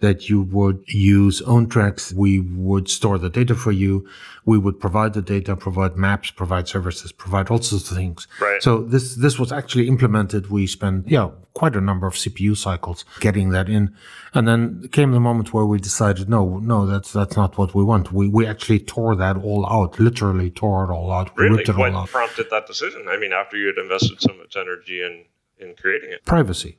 that 0.00 0.28
you 0.28 0.42
would 0.42 0.82
use 0.88 1.42
OwnTracks. 1.42 2.12
We 2.12 2.40
would 2.40 2.88
store 2.88 3.18
the 3.18 3.30
data 3.30 3.54
for 3.54 3.72
you. 3.72 4.08
We 4.44 4.58
would 4.58 4.80
provide 4.80 5.14
the 5.14 5.22
data, 5.22 5.54
provide 5.54 5.96
maps, 5.96 6.32
provide 6.32 6.66
services, 6.66 7.12
provide 7.12 7.50
all 7.50 7.62
sorts 7.62 7.90
of 7.90 7.96
things. 7.96 8.26
Right. 8.40 8.60
So 8.60 8.82
this, 8.82 9.14
this 9.14 9.38
was 9.38 9.52
actually 9.52 9.86
implemented. 9.86 10.50
We 10.50 10.66
spent, 10.66 11.06
yeah, 11.06 11.30
quite 11.54 11.76
a 11.76 11.80
number 11.80 12.08
of 12.08 12.14
CPU 12.14 12.56
cycles 12.56 13.04
getting 13.20 13.50
that 13.50 13.68
in. 13.68 13.94
And 14.34 14.48
then 14.48 14.88
came 14.90 15.12
the 15.12 15.20
moment 15.20 15.52
where 15.52 15.66
we 15.66 15.78
decided, 15.78 16.28
no, 16.28 16.58
no, 16.58 16.84
that's, 16.86 17.12
that's 17.12 17.36
not 17.36 17.56
what 17.56 17.72
we 17.72 17.84
want. 17.84 18.10
We, 18.10 18.26
we 18.26 18.44
actually 18.44 18.80
tore 18.80 19.14
that 19.14 19.36
all 19.36 19.64
out, 19.66 20.00
literally 20.00 20.50
tore 20.50 20.84
it 20.84 20.92
all 20.92 21.12
out. 21.12 21.36
Really? 21.38 21.62
what 21.72 22.08
prompted 22.10 22.48
that 22.50 22.66
decision? 22.66 23.06
I 23.08 23.18
mean, 23.18 23.32
after 23.32 23.56
you 23.56 23.68
had 23.68 23.78
invested 23.78 24.01
so 24.18 24.34
much 24.34 24.56
energy 24.56 25.02
in, 25.02 25.24
in 25.58 25.74
creating 25.76 26.10
it? 26.12 26.24
Privacy 26.24 26.78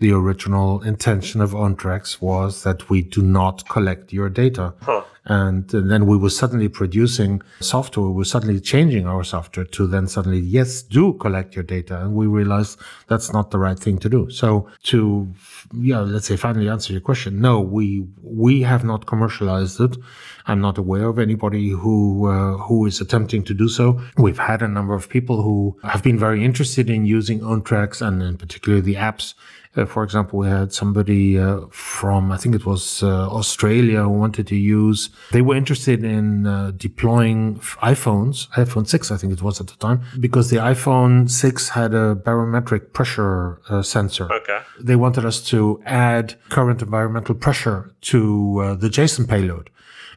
the 0.00 0.12
original 0.12 0.82
intention 0.82 1.40
of 1.42 1.52
OwnTracks 1.52 2.20
was 2.20 2.62
that 2.64 2.88
we 2.88 3.02
do 3.02 3.22
not 3.22 3.68
collect 3.68 4.12
your 4.12 4.30
data. 4.30 4.74
Huh. 4.80 5.04
And 5.26 5.68
then 5.68 6.06
we 6.06 6.16
were 6.16 6.30
suddenly 6.30 6.68
producing 6.68 7.42
software. 7.60 8.06
We 8.06 8.14
were 8.14 8.24
suddenly 8.24 8.58
changing 8.58 9.06
our 9.06 9.22
software 9.22 9.66
to 9.66 9.86
then 9.86 10.08
suddenly, 10.08 10.38
yes, 10.38 10.80
do 10.80 11.12
collect 11.12 11.54
your 11.54 11.62
data. 11.62 12.00
And 12.00 12.14
we 12.14 12.26
realized 12.26 12.80
that's 13.08 13.30
not 13.30 13.50
the 13.50 13.58
right 13.58 13.78
thing 13.78 13.98
to 13.98 14.08
do. 14.08 14.30
So 14.30 14.68
to, 14.84 15.28
yeah, 15.74 16.00
let's 16.00 16.26
say 16.26 16.36
finally 16.36 16.70
answer 16.70 16.92
your 16.94 17.02
question. 17.02 17.40
No, 17.40 17.60
we, 17.60 18.06
we 18.22 18.62
have 18.62 18.82
not 18.82 19.04
commercialized 19.06 19.78
it. 19.80 19.98
I'm 20.46 20.62
not 20.62 20.78
aware 20.78 21.06
of 21.08 21.18
anybody 21.18 21.68
who, 21.68 22.26
uh, 22.26 22.56
who 22.56 22.86
is 22.86 23.02
attempting 23.02 23.44
to 23.44 23.54
do 23.54 23.68
so. 23.68 24.00
We've 24.16 24.38
had 24.38 24.62
a 24.62 24.68
number 24.68 24.94
of 24.94 25.10
people 25.10 25.42
who 25.42 25.78
have 25.84 26.02
been 26.02 26.18
very 26.18 26.42
interested 26.42 26.88
in 26.88 27.04
using 27.04 27.40
OwnTracks 27.40 28.00
and 28.04 28.22
in 28.22 28.38
particular 28.38 28.80
the 28.80 28.94
apps 28.94 29.34
uh, 29.76 29.84
for 29.84 30.02
example, 30.02 30.40
we 30.40 30.48
had 30.48 30.72
somebody 30.72 31.38
uh, 31.38 31.60
from, 31.70 32.32
I 32.32 32.36
think 32.36 32.54
it 32.54 32.66
was 32.66 33.02
uh, 33.02 33.28
Australia, 33.30 34.02
who 34.02 34.10
wanted 34.10 34.46
to 34.48 34.56
use, 34.56 35.10
they 35.30 35.42
were 35.42 35.54
interested 35.54 36.02
in 36.02 36.46
uh, 36.46 36.72
deploying 36.76 37.60
iPhones, 37.82 38.48
iPhone 38.50 38.88
6, 38.88 39.10
I 39.12 39.16
think 39.16 39.32
it 39.32 39.42
was 39.42 39.60
at 39.60 39.68
the 39.68 39.76
time, 39.76 40.02
because 40.18 40.50
the 40.50 40.56
iPhone 40.56 41.30
6 41.30 41.68
had 41.68 41.94
a 41.94 42.16
barometric 42.16 42.92
pressure 42.92 43.60
uh, 43.68 43.82
sensor. 43.82 44.32
Okay. 44.32 44.60
They 44.80 44.96
wanted 44.96 45.24
us 45.24 45.40
to 45.50 45.80
add 45.86 46.34
current 46.48 46.82
environmental 46.82 47.36
pressure 47.36 47.94
to 48.02 48.60
uh, 48.60 48.74
the 48.74 48.88
JSON 48.88 49.28
payload 49.28 49.70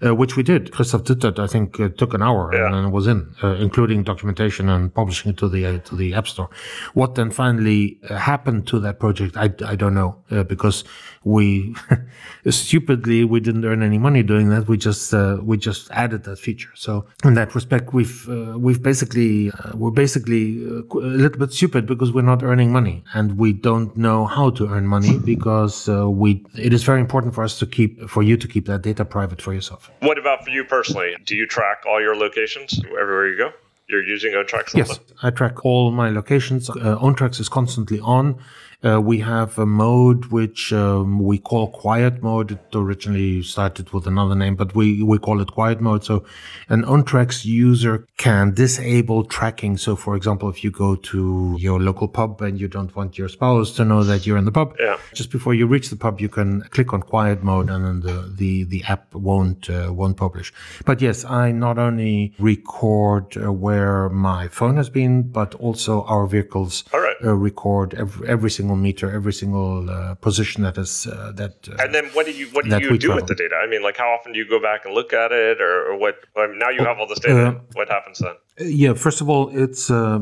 uh, 0.05 0.15
which 0.15 0.35
we 0.35 0.43
did. 0.43 0.71
Christoph 0.71 1.03
did 1.03 1.21
that. 1.21 1.39
I 1.39 1.47
think 1.47 1.79
it 1.79 1.97
took 1.97 2.13
an 2.13 2.21
hour 2.21 2.53
yeah. 2.53 2.67
and 2.67 2.87
it 2.87 2.91
was 2.91 3.07
in, 3.07 3.33
uh, 3.43 3.55
including 3.55 4.03
documentation 4.03 4.69
and 4.69 4.93
publishing 4.93 5.31
it 5.31 5.37
to 5.37 5.49
the 5.49 5.65
uh, 5.65 5.77
to 5.79 5.95
the 5.95 6.13
App 6.13 6.27
Store. 6.27 6.49
What 6.93 7.15
then 7.15 7.31
finally 7.31 7.99
uh, 8.09 8.17
happened 8.17 8.67
to 8.67 8.79
that 8.79 8.99
project, 8.99 9.37
I, 9.37 9.53
I 9.65 9.75
don't 9.75 9.93
know 9.93 10.17
uh, 10.31 10.43
because 10.43 10.83
we 11.23 11.75
stupidly 12.49 13.23
we 13.23 13.39
didn't 13.39 13.65
earn 13.65 13.83
any 13.83 13.97
money 13.97 14.23
doing 14.23 14.49
that. 14.49 14.67
We 14.67 14.77
just 14.77 15.13
uh, 15.13 15.37
we 15.41 15.57
just 15.57 15.89
added 15.91 16.23
that 16.25 16.39
feature. 16.39 16.71
So 16.75 17.05
in 17.23 17.33
that 17.35 17.55
respect, 17.55 17.93
we've 17.93 18.27
we've 18.55 18.81
basically 18.81 19.51
we're 19.73 19.91
basically 19.91 20.65
a 20.65 20.95
little 20.95 21.39
bit 21.39 21.51
stupid 21.51 21.85
because 21.85 22.11
we're 22.11 22.21
not 22.21 22.43
earning 22.43 22.71
money 22.71 23.03
and 23.13 23.37
we 23.37 23.53
don't 23.53 23.95
know 23.95 24.25
how 24.25 24.49
to 24.51 24.67
earn 24.67 24.87
money 24.87 25.17
because 25.19 25.87
we 25.87 26.45
it 26.57 26.73
is 26.73 26.83
very 26.83 27.01
important 27.01 27.33
for 27.33 27.43
us 27.43 27.57
to 27.59 27.65
keep 27.65 28.09
for 28.09 28.23
you 28.23 28.37
to 28.37 28.47
keep 28.47 28.65
that 28.65 28.81
data 28.81 29.05
private 29.05 29.41
for 29.41 29.53
yourself. 29.53 29.89
What 30.01 30.17
about 30.17 30.43
for 30.43 30.49
you 30.49 30.63
personally? 30.63 31.15
Do 31.25 31.35
you 31.35 31.47
track 31.47 31.83
all 31.87 32.01
your 32.01 32.15
locations 32.15 32.79
everywhere 32.99 33.27
you 33.27 33.37
go? 33.37 33.53
You're 33.87 34.03
using 34.03 34.31
OwnTracks? 34.31 34.75
Yes, 34.75 34.99
I 35.21 35.29
track 35.29 35.65
all 35.65 35.91
my 35.91 36.09
locations. 36.09 36.69
Uh, 36.69 36.97
OwnTracks 37.01 37.39
is 37.39 37.49
constantly 37.49 37.99
on. 37.99 38.41
Uh, 38.85 38.99
we 38.99 39.19
have 39.19 39.57
a 39.57 39.65
mode 39.65 40.25
which 40.25 40.73
um, 40.73 41.19
we 41.19 41.37
call 41.37 41.71
quiet 41.71 42.21
mode. 42.21 42.51
It 42.51 42.59
originally 42.75 43.41
started 43.41 43.91
with 43.91 44.07
another 44.07 44.35
name, 44.35 44.55
but 44.55 44.75
we, 44.75 45.01
we 45.01 45.17
call 45.19 45.39
it 45.39 45.51
quiet 45.51 45.79
mode. 45.79 46.03
So 46.03 46.25
an 46.67 46.83
OwnTracks 46.83 47.45
user 47.45 48.05
can 48.17 48.53
disable 48.53 49.23
tracking. 49.23 49.77
So 49.77 49.95
for 49.95 50.17
example, 50.17 50.49
if 50.49 50.63
you 50.65 50.71
go 50.71 50.95
to 50.95 51.55
your 51.59 51.79
local 51.79 52.09
pub 52.09 52.41
and 52.41 52.59
you 52.59 52.67
don't 52.67 52.93
want 52.93 53.17
your 53.17 53.29
spouse 53.29 53.71
to 53.77 53.85
know 53.85 54.03
that 54.03 54.27
you're 54.27 54.37
in 54.37 54.43
the 54.43 54.51
pub, 54.51 54.75
yeah. 54.79 54.97
just 55.13 55.31
before 55.31 55.53
you 55.53 55.65
reach 55.65 55.89
the 55.89 55.95
pub, 55.95 56.19
you 56.19 56.27
can 56.27 56.63
click 56.63 56.91
on 56.91 57.01
quiet 57.01 57.41
mode 57.41 57.69
and 57.69 57.85
then 57.85 57.99
the, 58.01 58.33
the, 58.35 58.63
the 58.65 58.83
app 58.83 59.15
won't, 59.15 59.69
uh, 59.69 59.93
won't 59.93 60.17
publish. 60.17 60.53
But 60.85 61.01
yes, 61.01 61.23
I 61.23 61.53
not 61.53 61.77
only 61.77 62.33
record 62.37 63.37
uh, 63.37 63.53
where 63.53 64.09
my 64.09 64.49
phone 64.49 64.75
has 64.75 64.89
been, 64.89 65.23
but 65.23 65.55
also 65.55 66.03
our 66.03 66.27
vehicles 66.27 66.83
uh, 66.93 67.33
record 67.33 67.93
every, 67.93 68.27
every 68.27 68.51
single 68.51 68.72
single 68.73 68.83
meter, 68.83 69.11
every 69.11 69.33
single 69.33 69.89
uh, 69.89 70.15
position 70.15 70.63
that 70.63 70.77
is 70.77 71.07
uh, 71.07 71.31
that. 71.35 71.67
Uh, 71.69 71.83
and 71.83 71.93
then 71.93 72.05
what 72.13 72.25
do 72.25 72.31
you 72.31 72.47
what 72.53 72.65
do 72.65 72.71
you 72.79 72.97
do 72.97 72.97
travel. 72.97 73.15
with 73.15 73.27
the 73.27 73.35
data? 73.35 73.55
I 73.55 73.67
mean, 73.67 73.83
like 73.83 73.97
how 73.97 74.09
often 74.13 74.33
do 74.33 74.39
you 74.39 74.47
go 74.47 74.59
back 74.59 74.85
and 74.85 74.93
look 74.93 75.13
at 75.13 75.31
it, 75.31 75.61
or, 75.61 75.91
or 75.91 75.97
what? 75.97 76.15
I 76.35 76.47
mean, 76.47 76.59
now 76.59 76.69
you 76.69 76.83
have 76.83 76.97
all 76.99 77.07
this 77.07 77.19
data. 77.19 77.47
Uh, 77.47 77.59
what 77.73 77.89
happens 77.89 78.19
then? 78.19 78.35
Yeah, 78.59 78.93
first 78.93 79.21
of 79.21 79.29
all, 79.29 79.49
it's 79.49 79.89
uh, 79.89 80.19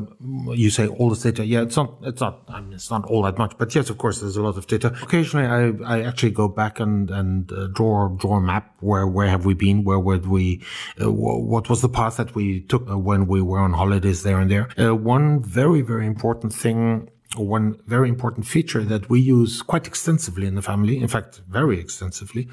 you 0.54 0.70
say 0.70 0.88
all 0.88 1.10
this 1.10 1.22
data. 1.22 1.46
Yeah, 1.46 1.64
it's 1.64 1.76
not 1.76 1.98
it's 2.04 2.22
not 2.22 2.44
I 2.48 2.62
mean 2.62 2.74
it's 2.74 2.90
not 2.90 3.06
all 3.06 3.24
that 3.24 3.38
much, 3.38 3.58
but 3.58 3.74
yes, 3.76 3.90
of 3.90 3.98
course, 3.98 4.22
there's 4.22 4.38
a 4.38 4.42
lot 4.42 4.58
of 4.58 4.68
data. 4.68 4.88
Occasionally, 5.04 5.48
I, 5.48 5.96
I 5.96 6.04
actually 6.04 6.32
go 6.32 6.48
back 6.48 6.80
and 6.80 7.12
and 7.12 7.52
uh, 7.52 7.68
draw 7.68 8.10
draw 8.22 8.38
a 8.38 8.42
map 8.42 8.76
where 8.80 9.06
where 9.06 9.28
have 9.28 9.46
we 9.46 9.54
been, 9.54 9.84
where 9.84 10.00
would 10.00 10.28
we, 10.28 10.62
uh, 11.02 11.12
what 11.12 11.70
was 11.70 11.82
the 11.82 11.90
path 11.90 12.18
that 12.18 12.34
we 12.34 12.62
took 12.62 12.88
when 12.88 13.28
we 13.28 13.42
were 13.42 13.60
on 13.60 13.74
holidays 13.74 14.24
there 14.24 14.40
and 14.40 14.50
there. 14.50 14.96
one 14.96 15.44
very 15.44 15.82
very 15.82 16.06
important 16.06 16.54
thing 16.54 17.10
one 17.36 17.80
very 17.88 18.10
important 18.10 18.46
feature 18.46 18.84
that 18.84 19.10
we 19.10 19.22
use 19.22 19.62
quite 19.62 19.88
extensively 19.88 20.48
in 20.48 20.56
the 20.56 20.62
family, 20.62 20.98
in 20.98 21.08
fact, 21.08 21.42
very 21.50 21.80
extensively, 21.80 22.48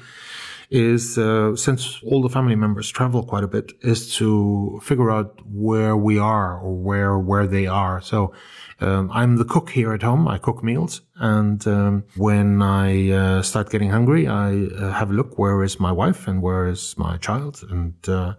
is 0.69 1.17
uh, 1.17 1.55
since 1.55 2.01
all 2.03 2.21
the 2.21 2.29
family 2.29 2.55
members 2.55 2.89
travel 2.89 3.23
quite 3.23 3.43
a 3.43 3.47
bit, 3.47 3.73
is 3.81 4.15
to 4.15 4.79
figure 4.83 5.11
out 5.11 5.39
where 5.45 5.97
we 5.97 6.17
are 6.17 6.57
or 6.59 6.73
where 6.75 7.17
where 7.17 7.47
they 7.47 7.67
are. 7.67 8.01
So 8.01 8.33
um, 8.81 9.11
I'm 9.11 9.37
the 9.37 9.45
cook 9.45 9.69
here 9.69 9.93
at 9.93 10.03
home. 10.03 10.27
I 10.27 10.37
cook 10.37 10.63
meals, 10.63 11.01
and 11.15 11.65
um, 11.67 12.03
when 12.15 12.61
I 12.61 13.11
uh, 13.11 13.41
start 13.41 13.69
getting 13.69 13.89
hungry, 13.89 14.27
I 14.27 14.65
uh, 14.65 14.91
have 14.91 15.11
a 15.11 15.13
look. 15.13 15.37
Where 15.37 15.63
is 15.63 15.79
my 15.79 15.91
wife 15.91 16.27
and 16.27 16.41
where 16.41 16.67
is 16.67 16.97
my 16.97 17.17
child? 17.17 17.63
And 17.69 17.95
uh, 18.07 18.33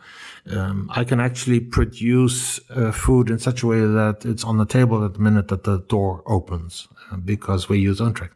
um, 0.51 0.91
I 0.95 1.05
can 1.05 1.21
actually 1.21 1.61
produce 1.61 2.61
uh, 2.71 2.93
food 2.93 3.31
in 3.31 3.39
such 3.39 3.63
a 3.63 3.67
way 3.67 3.81
that 3.81 4.25
it's 4.25 4.45
on 4.45 4.57
the 4.57 4.67
table 4.67 5.05
at 5.05 5.15
the 5.15 5.21
minute 5.21 5.49
that 5.49 5.65
the 5.65 5.79
door 5.79 6.23
opens, 6.27 6.89
uh, 7.13 7.17
because 7.17 7.69
we 7.69 7.79
use 7.79 8.01
OwnTrack 8.01 8.31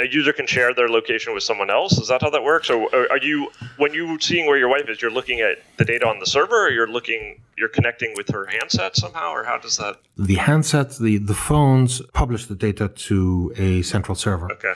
a 0.00 0.08
user 0.10 0.32
can 0.32 0.46
share 0.46 0.74
their 0.74 0.88
location 0.88 1.34
with 1.34 1.42
someone 1.42 1.70
else. 1.70 1.98
Is 1.98 2.08
that 2.08 2.22
how 2.22 2.30
that 2.30 2.42
works? 2.42 2.70
Or 2.70 2.88
are 3.10 3.18
you, 3.18 3.50
when 3.76 3.92
you're 3.94 4.18
seeing 4.20 4.46
where 4.46 4.56
your 4.56 4.68
wife 4.68 4.88
is, 4.88 5.00
you're 5.02 5.10
looking 5.10 5.40
at 5.40 5.58
the 5.76 5.84
data 5.84 6.06
on 6.06 6.18
the 6.18 6.26
server, 6.26 6.66
or 6.66 6.70
you're 6.70 6.88
looking, 6.88 7.40
you're 7.56 7.68
connecting 7.68 8.14
with 8.16 8.28
her 8.30 8.46
handset 8.46 8.96
somehow, 8.96 9.30
or 9.30 9.44
how 9.44 9.58
does 9.58 9.76
that? 9.76 9.96
The 10.16 10.36
handsets, 10.36 10.98
the 10.98 11.18
the 11.18 11.34
phones 11.34 12.02
publish 12.12 12.46
the 12.46 12.54
data 12.54 12.88
to 12.88 13.52
a 13.56 13.82
central 13.82 14.14
server. 14.14 14.50
Okay. 14.52 14.74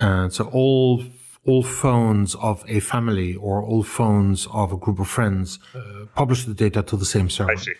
And 0.00 0.32
so 0.32 0.48
all 0.52 1.04
all 1.46 1.62
phones 1.62 2.34
of 2.36 2.64
a 2.68 2.80
family 2.80 3.34
or 3.36 3.62
all 3.62 3.82
phones 3.82 4.46
of 4.52 4.72
a 4.72 4.76
group 4.76 4.98
of 4.98 5.08
friends 5.08 5.58
uh, 5.74 6.06
publish 6.14 6.44
the 6.44 6.54
data 6.54 6.82
to 6.82 6.96
the 6.96 7.04
same 7.04 7.28
server. 7.28 7.52
I 7.52 7.56
see. 7.56 7.74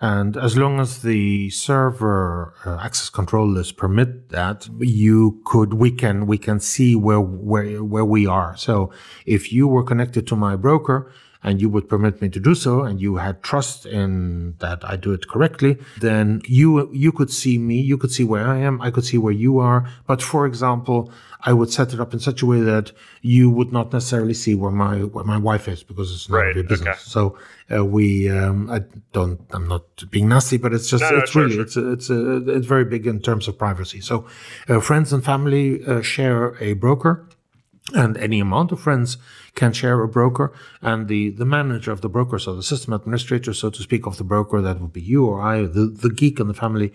And 0.00 0.36
as 0.36 0.56
long 0.56 0.78
as 0.78 1.02
the 1.02 1.50
server 1.50 2.54
uh, 2.64 2.76
access 2.80 3.10
control 3.10 3.60
permit 3.72 4.28
that, 4.28 4.68
you 4.78 5.40
could, 5.44 5.74
we 5.74 5.90
can, 5.90 6.26
we 6.26 6.38
can 6.38 6.60
see 6.60 6.94
where, 6.94 7.20
where, 7.20 7.82
where 7.82 8.04
we 8.04 8.26
are. 8.26 8.56
So 8.56 8.92
if 9.26 9.52
you 9.52 9.66
were 9.66 9.82
connected 9.82 10.26
to 10.28 10.36
my 10.36 10.54
broker, 10.54 11.10
and 11.42 11.60
you 11.60 11.68
would 11.70 11.88
permit 11.88 12.20
me 12.20 12.28
to 12.30 12.40
do 12.40 12.54
so, 12.54 12.82
and 12.82 13.00
you 13.00 13.16
had 13.16 13.42
trust 13.42 13.86
in 13.86 14.54
that 14.58 14.84
I 14.84 14.96
do 14.96 15.12
it 15.12 15.28
correctly, 15.28 15.78
then 16.00 16.42
you 16.46 16.90
you 16.92 17.12
could 17.12 17.30
see 17.30 17.58
me, 17.58 17.80
you 17.80 17.96
could 17.96 18.10
see 18.10 18.24
where 18.24 18.48
I 18.48 18.58
am, 18.58 18.80
I 18.80 18.90
could 18.90 19.04
see 19.04 19.18
where 19.18 19.32
you 19.32 19.58
are. 19.58 19.88
But 20.06 20.22
for 20.22 20.46
example, 20.46 21.12
I 21.42 21.52
would 21.52 21.70
set 21.72 21.94
it 21.94 22.00
up 22.00 22.12
in 22.12 22.18
such 22.18 22.42
a 22.42 22.46
way 22.46 22.60
that 22.62 22.90
you 23.22 23.48
would 23.50 23.72
not 23.72 23.92
necessarily 23.92 24.34
see 24.34 24.54
where 24.56 24.72
my 24.72 25.04
where 25.04 25.24
my 25.24 25.38
wife 25.38 25.68
is 25.68 25.84
because 25.84 26.12
it's 26.12 26.28
not 26.28 26.38
Right, 26.38 26.54
your 26.56 26.64
business. 26.64 26.96
okay. 26.98 26.98
So 27.14 27.38
uh, 27.70 27.84
we, 27.84 28.28
um, 28.30 28.68
I 28.70 28.80
don't, 29.12 29.38
I'm 29.50 29.68
not 29.68 29.84
being 30.10 30.28
nasty, 30.28 30.56
but 30.56 30.72
it's 30.72 30.88
just, 30.90 31.02
No, 31.02 31.10
no, 31.10 31.18
it's 31.18 31.30
sure, 31.30 31.42
really, 31.42 31.54
sure. 31.54 31.62
it's 31.62 31.76
a, 31.76 31.92
it's 31.92 32.10
a, 32.10 32.48
it's 32.56 32.66
very 32.66 32.84
big 32.84 33.06
in 33.06 33.20
terms 33.20 33.46
of 33.46 33.56
privacy. 33.58 34.00
So 34.00 34.26
uh, 34.68 34.80
friends 34.80 35.12
and 35.12 35.22
family 35.24 35.84
uh, 35.84 36.00
share 36.02 36.56
a 36.60 36.72
broker 36.72 37.27
and 37.94 38.16
any 38.18 38.40
amount 38.40 38.72
of 38.72 38.80
friends 38.80 39.16
can 39.54 39.72
share 39.72 40.02
a 40.02 40.08
broker. 40.08 40.52
And 40.82 41.08
the 41.08 41.30
the 41.30 41.44
manager 41.44 41.92
of 41.92 42.00
the 42.00 42.08
broker 42.08 42.38
so 42.38 42.54
the 42.54 42.62
system 42.62 42.92
administrator 42.92 43.52
so 43.54 43.70
to 43.70 43.82
speak 43.82 44.06
of 44.06 44.16
the 44.18 44.24
broker 44.24 44.60
that 44.60 44.80
would 44.80 44.92
be 44.92 45.00
you 45.00 45.26
or 45.26 45.40
i 45.40 45.62
the, 45.62 45.86
the 45.86 46.10
geek 46.10 46.38
in 46.40 46.48
the 46.48 46.54
family 46.54 46.92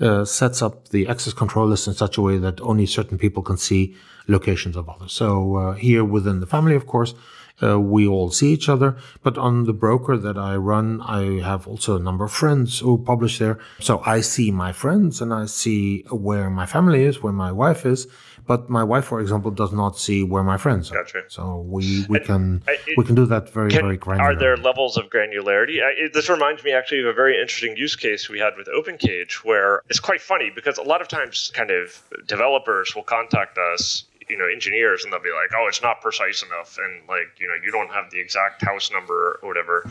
uh, 0.00 0.24
sets 0.24 0.62
up 0.62 0.88
the 0.88 1.06
access 1.08 1.32
control 1.32 1.66
list 1.66 1.86
in 1.86 1.94
such 1.94 2.16
a 2.16 2.22
way 2.22 2.38
that 2.38 2.60
only 2.60 2.86
certain 2.86 3.18
people 3.18 3.42
can 3.42 3.56
see 3.56 3.94
locations 4.28 4.76
of 4.76 4.88
others. 4.88 5.12
So 5.12 5.56
uh, 5.56 5.72
here 5.74 6.04
within 6.04 6.40
the 6.40 6.46
family 6.46 6.74
of 6.74 6.86
course 6.86 7.14
uh, 7.62 7.78
we 7.78 8.06
all 8.06 8.30
see 8.30 8.52
each 8.52 8.68
other, 8.68 8.96
but 9.22 9.38
on 9.38 9.64
the 9.64 9.72
broker 9.72 10.16
that 10.16 10.36
I 10.36 10.56
run, 10.56 11.00
I 11.02 11.40
have 11.42 11.68
also 11.68 11.96
a 11.96 12.00
number 12.00 12.24
of 12.24 12.32
friends 12.32 12.80
who 12.80 12.98
publish 12.98 13.38
there. 13.38 13.58
So 13.78 14.02
I 14.04 14.20
see 14.20 14.50
my 14.50 14.72
friends 14.72 15.20
and 15.20 15.32
I 15.32 15.46
see 15.46 16.02
where 16.10 16.50
my 16.50 16.66
family 16.66 17.04
is, 17.04 17.22
where 17.22 17.32
my 17.32 17.52
wife 17.52 17.86
is, 17.86 18.08
but 18.46 18.68
my 18.68 18.82
wife, 18.84 19.04
for 19.04 19.20
example, 19.20 19.50
does 19.50 19.72
not 19.72 19.98
see 19.98 20.22
where 20.24 20.42
my 20.42 20.56
friends 20.56 20.90
are. 20.90 20.96
Gotcha. 21.02 21.22
So 21.28 21.58
we, 21.68 22.04
we 22.08 22.20
can 22.20 22.62
I- 22.68 22.72
it- 22.86 22.96
we 22.98 23.04
can 23.04 23.14
do 23.14 23.26
that 23.26 23.50
very 23.50 23.70
Can- 23.70 23.82
very 23.82 23.96
granular. 23.96 24.30
are 24.30 24.36
there 24.36 24.56
levels 24.56 24.96
of 24.96 25.04
granularity? 25.10 25.82
I, 25.82 25.90
it, 26.06 26.12
this 26.12 26.28
reminds 26.28 26.62
me 26.64 26.72
actually 26.72 27.00
of 27.00 27.06
a 27.06 27.12
very 27.12 27.40
interesting 27.40 27.76
use 27.76 27.96
case 27.96 28.28
we 28.28 28.38
had 28.38 28.54
with 28.56 28.68
OpenCage, 28.68 29.34
where 29.44 29.82
it's 29.88 30.00
quite 30.00 30.20
funny 30.20 30.50
because 30.54 30.78
a 30.78 30.82
lot 30.82 31.00
of 31.00 31.08
times, 31.08 31.50
kind 31.54 31.70
of 31.70 32.02
developers 32.26 32.94
will 32.94 33.02
contact 33.04 33.58
us, 33.58 34.04
you 34.28 34.36
know, 34.38 34.46
engineers, 34.46 35.04
and 35.04 35.12
they'll 35.12 35.20
be 35.22 35.30
like, 35.32 35.50
"Oh, 35.56 35.66
it's 35.68 35.82
not 35.82 36.00
precise 36.00 36.42
enough," 36.42 36.78
and 36.78 37.06
like, 37.08 37.28
you 37.40 37.48
know, 37.48 37.54
you 37.64 37.70
don't 37.72 37.90
have 37.90 38.10
the 38.10 38.20
exact 38.20 38.64
house 38.64 38.90
number 38.90 39.38
or 39.42 39.48
whatever 39.48 39.84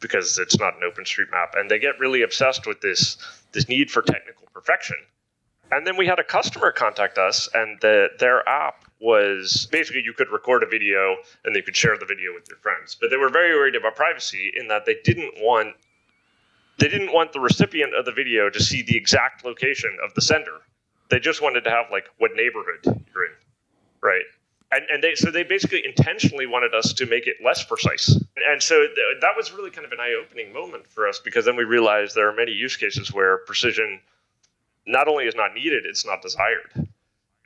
because 0.00 0.38
it's 0.38 0.58
not 0.58 0.74
an 0.74 0.82
OpenStreetMap, 0.90 1.58
and 1.58 1.70
they 1.70 1.78
get 1.78 1.98
really 1.98 2.22
obsessed 2.22 2.66
with 2.66 2.80
this 2.80 3.16
this 3.52 3.68
need 3.68 3.90
for 3.90 4.02
technical 4.02 4.46
perfection. 4.52 4.96
And 5.72 5.86
then 5.86 5.96
we 5.96 6.06
had 6.06 6.18
a 6.18 6.24
customer 6.24 6.70
contact 6.70 7.18
us, 7.18 7.48
and 7.52 7.80
the, 7.80 8.08
their 8.18 8.48
app 8.48 8.84
was 9.00 9.68
basically 9.70 10.02
you 10.04 10.12
could 10.12 10.30
record 10.30 10.62
a 10.62 10.66
video 10.66 11.16
and 11.44 11.54
you 11.54 11.62
could 11.62 11.76
share 11.76 11.98
the 11.98 12.06
video 12.06 12.32
with 12.34 12.48
your 12.48 12.58
friends. 12.58 12.96
But 12.98 13.10
they 13.10 13.16
were 13.16 13.28
very 13.28 13.54
worried 13.54 13.74
about 13.74 13.96
privacy 13.96 14.52
in 14.56 14.68
that 14.68 14.86
they 14.86 14.96
didn't 15.04 15.34
want 15.38 15.74
they 16.78 16.88
didn't 16.88 17.12
want 17.12 17.32
the 17.32 17.40
recipient 17.40 17.94
of 17.94 18.04
the 18.04 18.12
video 18.12 18.50
to 18.50 18.62
see 18.62 18.82
the 18.82 18.96
exact 18.96 19.44
location 19.46 19.96
of 20.04 20.12
the 20.12 20.20
sender. 20.20 20.60
They 21.10 21.18
just 21.18 21.40
wanted 21.40 21.64
to 21.64 21.70
have 21.70 21.86
like 21.90 22.04
what 22.18 22.32
neighborhood 22.34 22.80
you're 22.84 23.24
in, 23.24 23.32
right? 24.02 24.24
And, 24.72 24.84
and 24.92 25.02
they 25.02 25.14
so 25.14 25.30
they 25.30 25.42
basically 25.42 25.82
intentionally 25.86 26.46
wanted 26.46 26.74
us 26.74 26.92
to 26.94 27.06
make 27.06 27.26
it 27.26 27.36
less 27.42 27.64
precise. 27.64 28.14
And 28.50 28.62
so 28.62 28.80
th- 28.80 29.20
that 29.20 29.32
was 29.36 29.52
really 29.52 29.70
kind 29.70 29.86
of 29.86 29.92
an 29.92 30.00
eye-opening 30.00 30.52
moment 30.52 30.86
for 30.86 31.08
us 31.08 31.18
because 31.18 31.44
then 31.44 31.56
we 31.56 31.64
realized 31.64 32.14
there 32.14 32.28
are 32.28 32.36
many 32.36 32.52
use 32.52 32.76
cases 32.76 33.12
where 33.12 33.38
precision 33.38 34.00
not 34.86 35.08
only 35.08 35.24
is 35.24 35.34
not 35.34 35.54
needed, 35.54 35.84
it's 35.86 36.06
not 36.06 36.22
desired. 36.22 36.88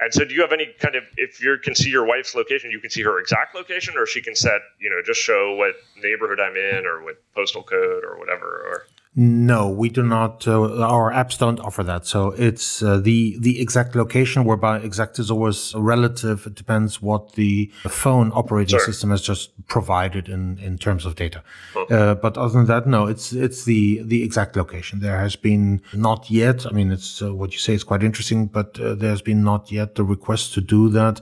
And 0.03 0.15
so, 0.15 0.25
do 0.25 0.35
you 0.35 0.41
have 0.41 0.53
any 0.53 0.67
kind 0.79 0.95
of 0.95 1.05
if 1.17 1.43
you 1.43 1.59
can 1.63 1.75
see 1.75 1.91
your 1.91 2.07
wife's 2.07 2.35
location, 2.35 2.71
you 2.71 2.81
can 2.81 2.91
see 2.91 3.03
her 3.03 3.19
exact 3.19 3.55
location, 3.55 3.95
or 3.99 4.07
she 4.07 4.23
can 4.23 4.35
set, 4.35 4.63
you 4.79 4.89
know, 4.89 5.03
just 5.05 5.21
show 5.21 5.55
what 5.55 5.75
neighborhood 6.03 6.41
I'm 6.41 6.57
in, 6.57 6.87
or 6.87 7.05
what 7.05 7.23
postal 7.35 7.63
code, 7.63 8.03
or 8.03 8.19
whatever, 8.19 8.47
or 8.47 8.87
No, 9.17 9.69
we 9.69 9.89
do 9.89 10.05
not. 10.05 10.47
Uh, 10.47 10.83
our 10.83 11.11
apps 11.11 11.37
don't 11.37 11.59
offer 11.59 11.83
that. 11.83 12.07
So 12.07 12.29
it's 12.31 12.81
uh, 12.81 12.99
the 12.99 13.37
the 13.41 13.61
exact 13.61 13.97
location, 13.97 14.45
whereby 14.45 14.79
exact 14.79 15.19
is 15.19 15.33
always 15.33 15.75
relative. 15.75 16.47
It 16.47 16.55
depends 16.55 17.03
what 17.03 17.33
the 17.33 17.73
phone 17.89 18.31
operating 18.33 18.79
Sure. 18.79 18.87
system 18.87 19.11
has 19.11 19.21
just 19.21 19.51
provided 19.67 20.29
in 20.29 20.61
in 20.61 20.79
terms 20.79 21.05
of 21.05 21.17
data. 21.17 21.43
Uh, 21.91 22.15
but 22.15 22.39
other 22.39 22.53
than 22.53 22.67
that, 22.67 22.87
no, 22.87 23.07
it's 23.09 23.33
it's 23.33 23.65
the 23.65 24.01
the 24.05 24.23
exact 24.23 24.55
location. 24.55 25.01
There 25.01 25.19
has 25.19 25.35
been 25.35 25.83
not 25.93 26.31
yet. 26.31 26.65
I 26.65 26.71
mean, 26.71 26.93
it's 26.93 27.21
uh, 27.21 27.35
what 27.35 27.53
you 27.53 27.59
say 27.59 27.75
is 27.75 27.83
quite 27.83 28.05
interesting, 28.05 28.47
but 28.47 28.79
uh, 28.79 28.95
there's 28.95 29.23
been 29.23 29.43
not 29.43 29.73
yet 29.73 29.97
the 29.97 30.05
request 30.05 30.55
to 30.55 30.61
do 30.61 30.89
that 30.91 31.21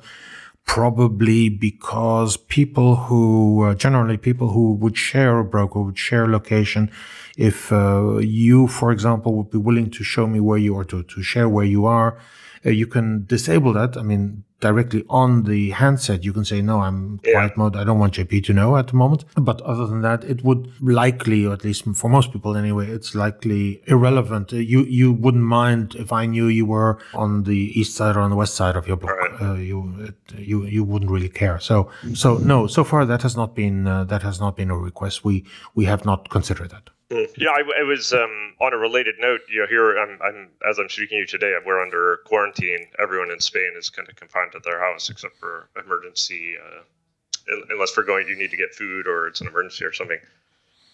probably 0.69 1.49
because 1.49 2.37
people 2.37 2.95
who 2.95 3.65
uh, 3.65 3.75
generally 3.75 4.19
people 4.19 4.51
who 4.51 4.75
would 4.75 4.97
share 4.97 5.39
a 5.39 5.45
broker 5.45 5.81
would 5.81 5.99
share 5.99 6.29
location 6.29 6.91
if 7.39 7.73
uh, 7.73 8.19
you 8.19 8.69
for 8.69 8.93
example 8.93 9.35
would 9.35 9.51
be 9.51 9.57
willing 9.57 9.91
to 9.91 10.05
show 10.05 10.27
me 10.27 10.39
where 10.39 10.59
you 10.59 10.77
are 10.77 10.85
to, 10.85 11.03
to 11.05 11.23
share 11.23 11.49
where 11.49 11.65
you 11.65 11.87
are 11.87 12.21
uh, 12.69 12.73
you 12.81 12.87
can 12.95 13.07
disable 13.35 13.73
that 13.81 13.97
i 14.03 14.03
mean 14.11 14.45
directly 14.69 15.03
on 15.23 15.31
the 15.51 15.61
handset 15.83 16.19
you 16.29 16.33
can 16.39 16.45
say 16.51 16.59
no 16.71 16.77
i'm 16.87 16.99
Yeah. 17.25 17.35
quiet 17.35 17.55
mode 17.61 17.75
i 17.81 17.85
don't 17.89 18.01
want 18.05 18.13
jp 18.19 18.33
to 18.49 18.53
know 18.61 18.71
at 18.81 18.87
the 18.91 18.97
moment 19.03 19.21
but 19.49 19.59
other 19.73 19.87
than 19.91 20.01
that 20.09 20.21
it 20.33 20.39
would 20.47 20.63
likely 21.01 21.41
or 21.47 21.53
at 21.59 21.63
least 21.69 21.83
for 22.01 22.09
most 22.17 22.29
people 22.35 22.53
anyway 22.65 22.87
it's 22.97 23.13
likely 23.25 23.63
irrelevant 23.95 24.47
Uh, 24.53 24.57
you 24.73 24.81
you 25.01 25.09
wouldn't 25.25 25.49
mind 25.63 25.85
if 26.05 26.11
i 26.21 26.23
knew 26.33 26.47
you 26.61 26.67
were 26.75 26.93
on 27.25 27.31
the 27.51 27.61
east 27.81 27.93
side 27.99 28.15
or 28.19 28.23
on 28.27 28.31
the 28.35 28.41
west 28.43 28.55
side 28.61 28.77
of 28.81 28.85
your 28.91 28.99
block 29.03 29.17
Right. 29.23 29.35
uh, 29.47 29.55
you 29.71 29.79
it, 30.09 30.17
you 30.51 30.59
you 30.77 30.83
wouldn't 30.91 31.11
really 31.17 31.33
care. 31.43 31.59
So 31.69 31.77
so 32.23 32.29
no, 32.53 32.59
so 32.77 32.83
far 32.91 33.01
that 33.13 33.23
has 33.27 33.35
not 33.41 33.51
been 33.61 33.77
uh, 33.87 34.05
that 34.13 34.23
has 34.29 34.37
not 34.45 34.53
been 34.61 34.71
a 34.77 34.79
request. 34.91 35.17
We 35.29 35.35
we 35.79 35.85
have 35.93 36.03
not 36.11 36.21
considered 36.37 36.71
that. 36.75 36.87
Yeah, 37.11 37.51
I, 37.51 37.63
I 37.81 37.83
was 37.85 38.13
um, 38.13 38.55
on 38.61 38.75
a 38.75 38.77
related 38.77 39.15
note. 39.19 39.41
You 39.49 39.61
know, 39.61 39.67
here 39.67 39.97
I'm, 39.99 40.19
I'm 40.23 40.49
as 40.69 40.79
I'm 40.79 40.91
speaking 40.91 41.17
to 41.17 41.21
you 41.21 41.27
today. 41.27 41.55
We're 41.65 41.83
under 41.83 42.19
quarantine. 42.27 42.87
Everyone 42.99 43.31
in 43.31 43.41
Spain 43.41 43.73
is 43.79 43.89
kind 43.89 44.09
of 44.09 44.17
confined 44.17 44.53
to 44.53 44.61
their 44.63 44.79
house 44.79 45.09
except 45.09 45.39
for 45.39 45.69
emergency, 45.83 46.55
uh, 46.63 47.53
un- 47.53 47.65
unless 47.71 47.93
for 47.93 48.03
going 48.03 48.29
you 48.29 48.37
need 48.37 48.51
to 48.51 48.59
get 48.59 48.75
food 48.75 49.07
or 49.07 49.27
it's 49.27 49.41
an 49.41 49.47
emergency 49.47 49.85
or 49.85 49.93
something. 49.93 50.19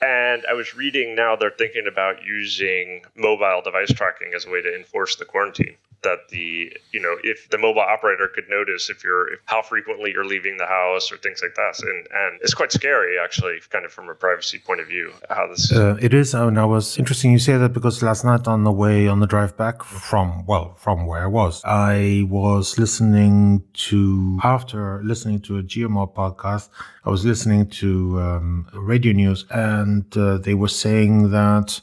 And 0.02 0.44
I 0.48 0.52
was 0.52 0.76
reading 0.76 1.16
now 1.16 1.34
they're 1.34 1.50
thinking 1.50 1.86
about 1.88 2.24
using 2.24 3.02
mobile 3.16 3.62
device 3.64 3.92
tracking 3.92 4.34
as 4.36 4.44
a 4.44 4.50
way 4.50 4.62
to 4.62 4.76
enforce 4.76 5.16
the 5.16 5.24
quarantine. 5.24 5.76
That 6.04 6.28
the 6.30 6.72
you 6.92 7.00
know 7.00 7.16
if 7.22 7.50
the 7.50 7.58
mobile 7.58 7.80
operator 7.80 8.28
could 8.34 8.48
notice 8.48 8.90
if 8.90 9.02
you're 9.02 9.34
if, 9.34 9.40
how 9.46 9.62
frequently 9.62 10.12
you're 10.12 10.24
leaving 10.24 10.56
the 10.56 10.66
house 10.66 11.10
or 11.10 11.16
things 11.16 11.40
like 11.42 11.54
that, 11.54 11.74
and 11.82 12.06
and 12.12 12.40
it's 12.42 12.54
quite 12.54 12.72
scary 12.72 13.18
actually, 13.18 13.58
kind 13.70 13.84
of 13.84 13.92
from 13.92 14.08
a 14.08 14.14
privacy 14.14 14.58
point 14.58 14.80
of 14.80 14.86
view, 14.86 15.12
how 15.28 15.46
this. 15.48 15.72
Uh, 15.72 15.96
it 16.00 16.14
is, 16.14 16.34
and 16.34 16.58
I 16.58 16.64
was 16.64 16.98
interesting 16.98 17.32
you 17.32 17.38
say 17.38 17.56
that 17.56 17.72
because 17.72 18.02
last 18.02 18.24
night 18.24 18.46
on 18.46 18.64
the 18.64 18.72
way 18.72 19.08
on 19.08 19.20
the 19.20 19.26
drive 19.26 19.56
back 19.56 19.82
from 19.82 20.46
well 20.46 20.74
from 20.74 21.06
where 21.06 21.22
I 21.22 21.26
was, 21.26 21.62
I 21.64 22.26
was 22.28 22.78
listening 22.78 23.64
to 23.88 24.38
after 24.42 25.02
listening 25.02 25.40
to 25.40 25.58
a 25.58 25.62
GMO 25.62 26.14
podcast, 26.14 26.68
I 27.04 27.10
was 27.10 27.24
listening 27.24 27.68
to 27.80 28.20
um, 28.20 28.68
radio 28.72 29.12
news, 29.12 29.44
and 29.50 30.04
uh, 30.16 30.38
they 30.38 30.54
were 30.54 30.68
saying 30.68 31.30
that. 31.30 31.80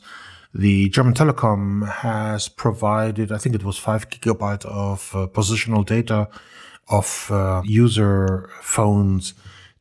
The 0.54 0.90
German 0.90 1.14
Telecom 1.14 1.88
has 1.88 2.50
provided, 2.50 3.32
I 3.32 3.38
think 3.38 3.56
it 3.56 3.64
was 3.64 3.78
five 3.78 4.10
gigabyte 4.10 4.66
of 4.66 5.16
uh, 5.16 5.28
positional 5.28 5.86
data 5.86 6.28
of 6.90 7.30
uh, 7.32 7.62
user 7.64 8.50
phones 8.62 9.34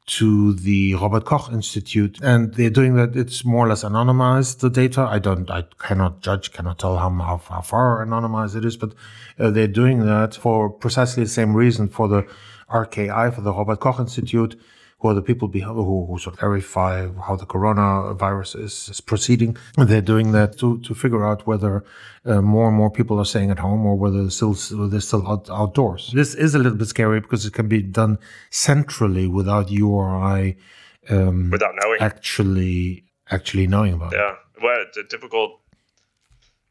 to 0.07 0.55
the 0.55 0.95
Robert 0.95 1.25
Koch 1.25 1.53
Institute, 1.53 2.19
and 2.23 2.55
they're 2.55 2.71
doing 2.71 2.95
that. 2.95 3.17
It's 3.17 3.45
more 3.45 3.67
or 3.67 3.69
less 3.69 3.85
anonymized 3.85 4.59
the 4.59 4.71
data. 4.71 5.03
I 5.03 5.19
don't, 5.19 5.49
I 5.51 5.65
cannot 5.79 6.21
judge, 6.21 6.53
cannot 6.53 6.79
tell 6.79 6.97
how 6.97 7.11
how, 7.11 7.41
how 7.49 7.61
far 7.61 8.05
anonymized 8.05 8.57
it 8.57 8.65
is, 8.65 8.77
but 8.77 8.93
uh, 9.39 9.51
they're 9.51 9.69
doing 9.69 10.07
that 10.07 10.35
for 10.35 10.69
precisely 10.71 11.25
the 11.25 11.31
same 11.31 11.55
reason 11.55 11.89
for 11.89 12.09
the 12.09 12.27
RKI 12.71 13.35
for 13.35 13.41
the 13.41 13.53
Robert 13.53 13.81
Koch 13.81 14.01
Institute 14.01 14.61
who 15.01 15.09
are 15.09 15.15
the 15.15 15.23
people 15.23 15.49
who, 15.49 16.07
who 16.07 16.19
sort 16.19 16.35
of 16.35 16.41
verify 16.41 17.09
how 17.27 17.37
the 17.37 17.47
coronavirus 17.47 18.63
is, 18.63 18.89
is 18.89 19.01
proceeding. 19.01 19.57
They're 19.77 20.01
doing 20.01 20.33
that 20.33 20.59
to, 20.59 20.79
to 20.81 20.95
figure 20.95 21.27
out 21.27 21.47
whether 21.47 21.85
uh, 22.25 22.43
more 22.43 22.69
and 22.69 22.77
more 22.77 22.91
people 22.91 23.19
are 23.19 23.25
staying 23.25 23.51
at 23.51 23.59
home 23.59 23.87
or 23.87 23.97
whether 23.97 24.21
they're 24.21 24.31
still, 24.31 24.55
they're 24.89 25.01
still 25.01 25.27
out, 25.27 25.49
outdoors. 25.51 26.11
This 26.15 26.35
is 26.35 26.55
a 26.55 26.59
little 26.59 26.77
bit 26.77 26.89
scary 26.89 27.21
because 27.21 27.47
it 27.47 27.55
can 27.55 27.67
be 27.69 27.83
done 27.83 28.19
centrally 28.51 29.27
without 29.27 29.71
you 29.71 29.89
or 29.89 30.09
I 30.09 30.57
um, 31.09 31.51
without 31.51 31.75
knowing. 31.83 32.01
actually 32.01 33.05
actually 33.31 33.67
knowing 33.67 33.95
about 33.95 34.13
it. 34.13 34.17
Yeah, 34.19 34.35
well, 34.63 34.85
it's 34.87 34.97
a 34.97 35.05
difficult, 35.05 35.61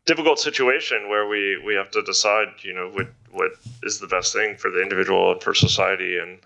difficult 0.06 0.40
situation 0.40 1.10
where 1.10 1.28
we 1.28 1.62
we 1.66 1.74
have 1.76 1.90
to 1.92 2.02
decide, 2.04 2.48
you 2.62 2.74
know, 2.74 2.90
what 2.90 3.08
what 3.32 3.52
is 3.84 4.00
the 4.00 4.08
best 4.08 4.34
thing 4.34 4.56
for 4.56 4.70
the 4.70 4.82
individual 4.82 5.32
and 5.32 5.42
for 5.42 5.54
society, 5.54 6.18
and 6.18 6.40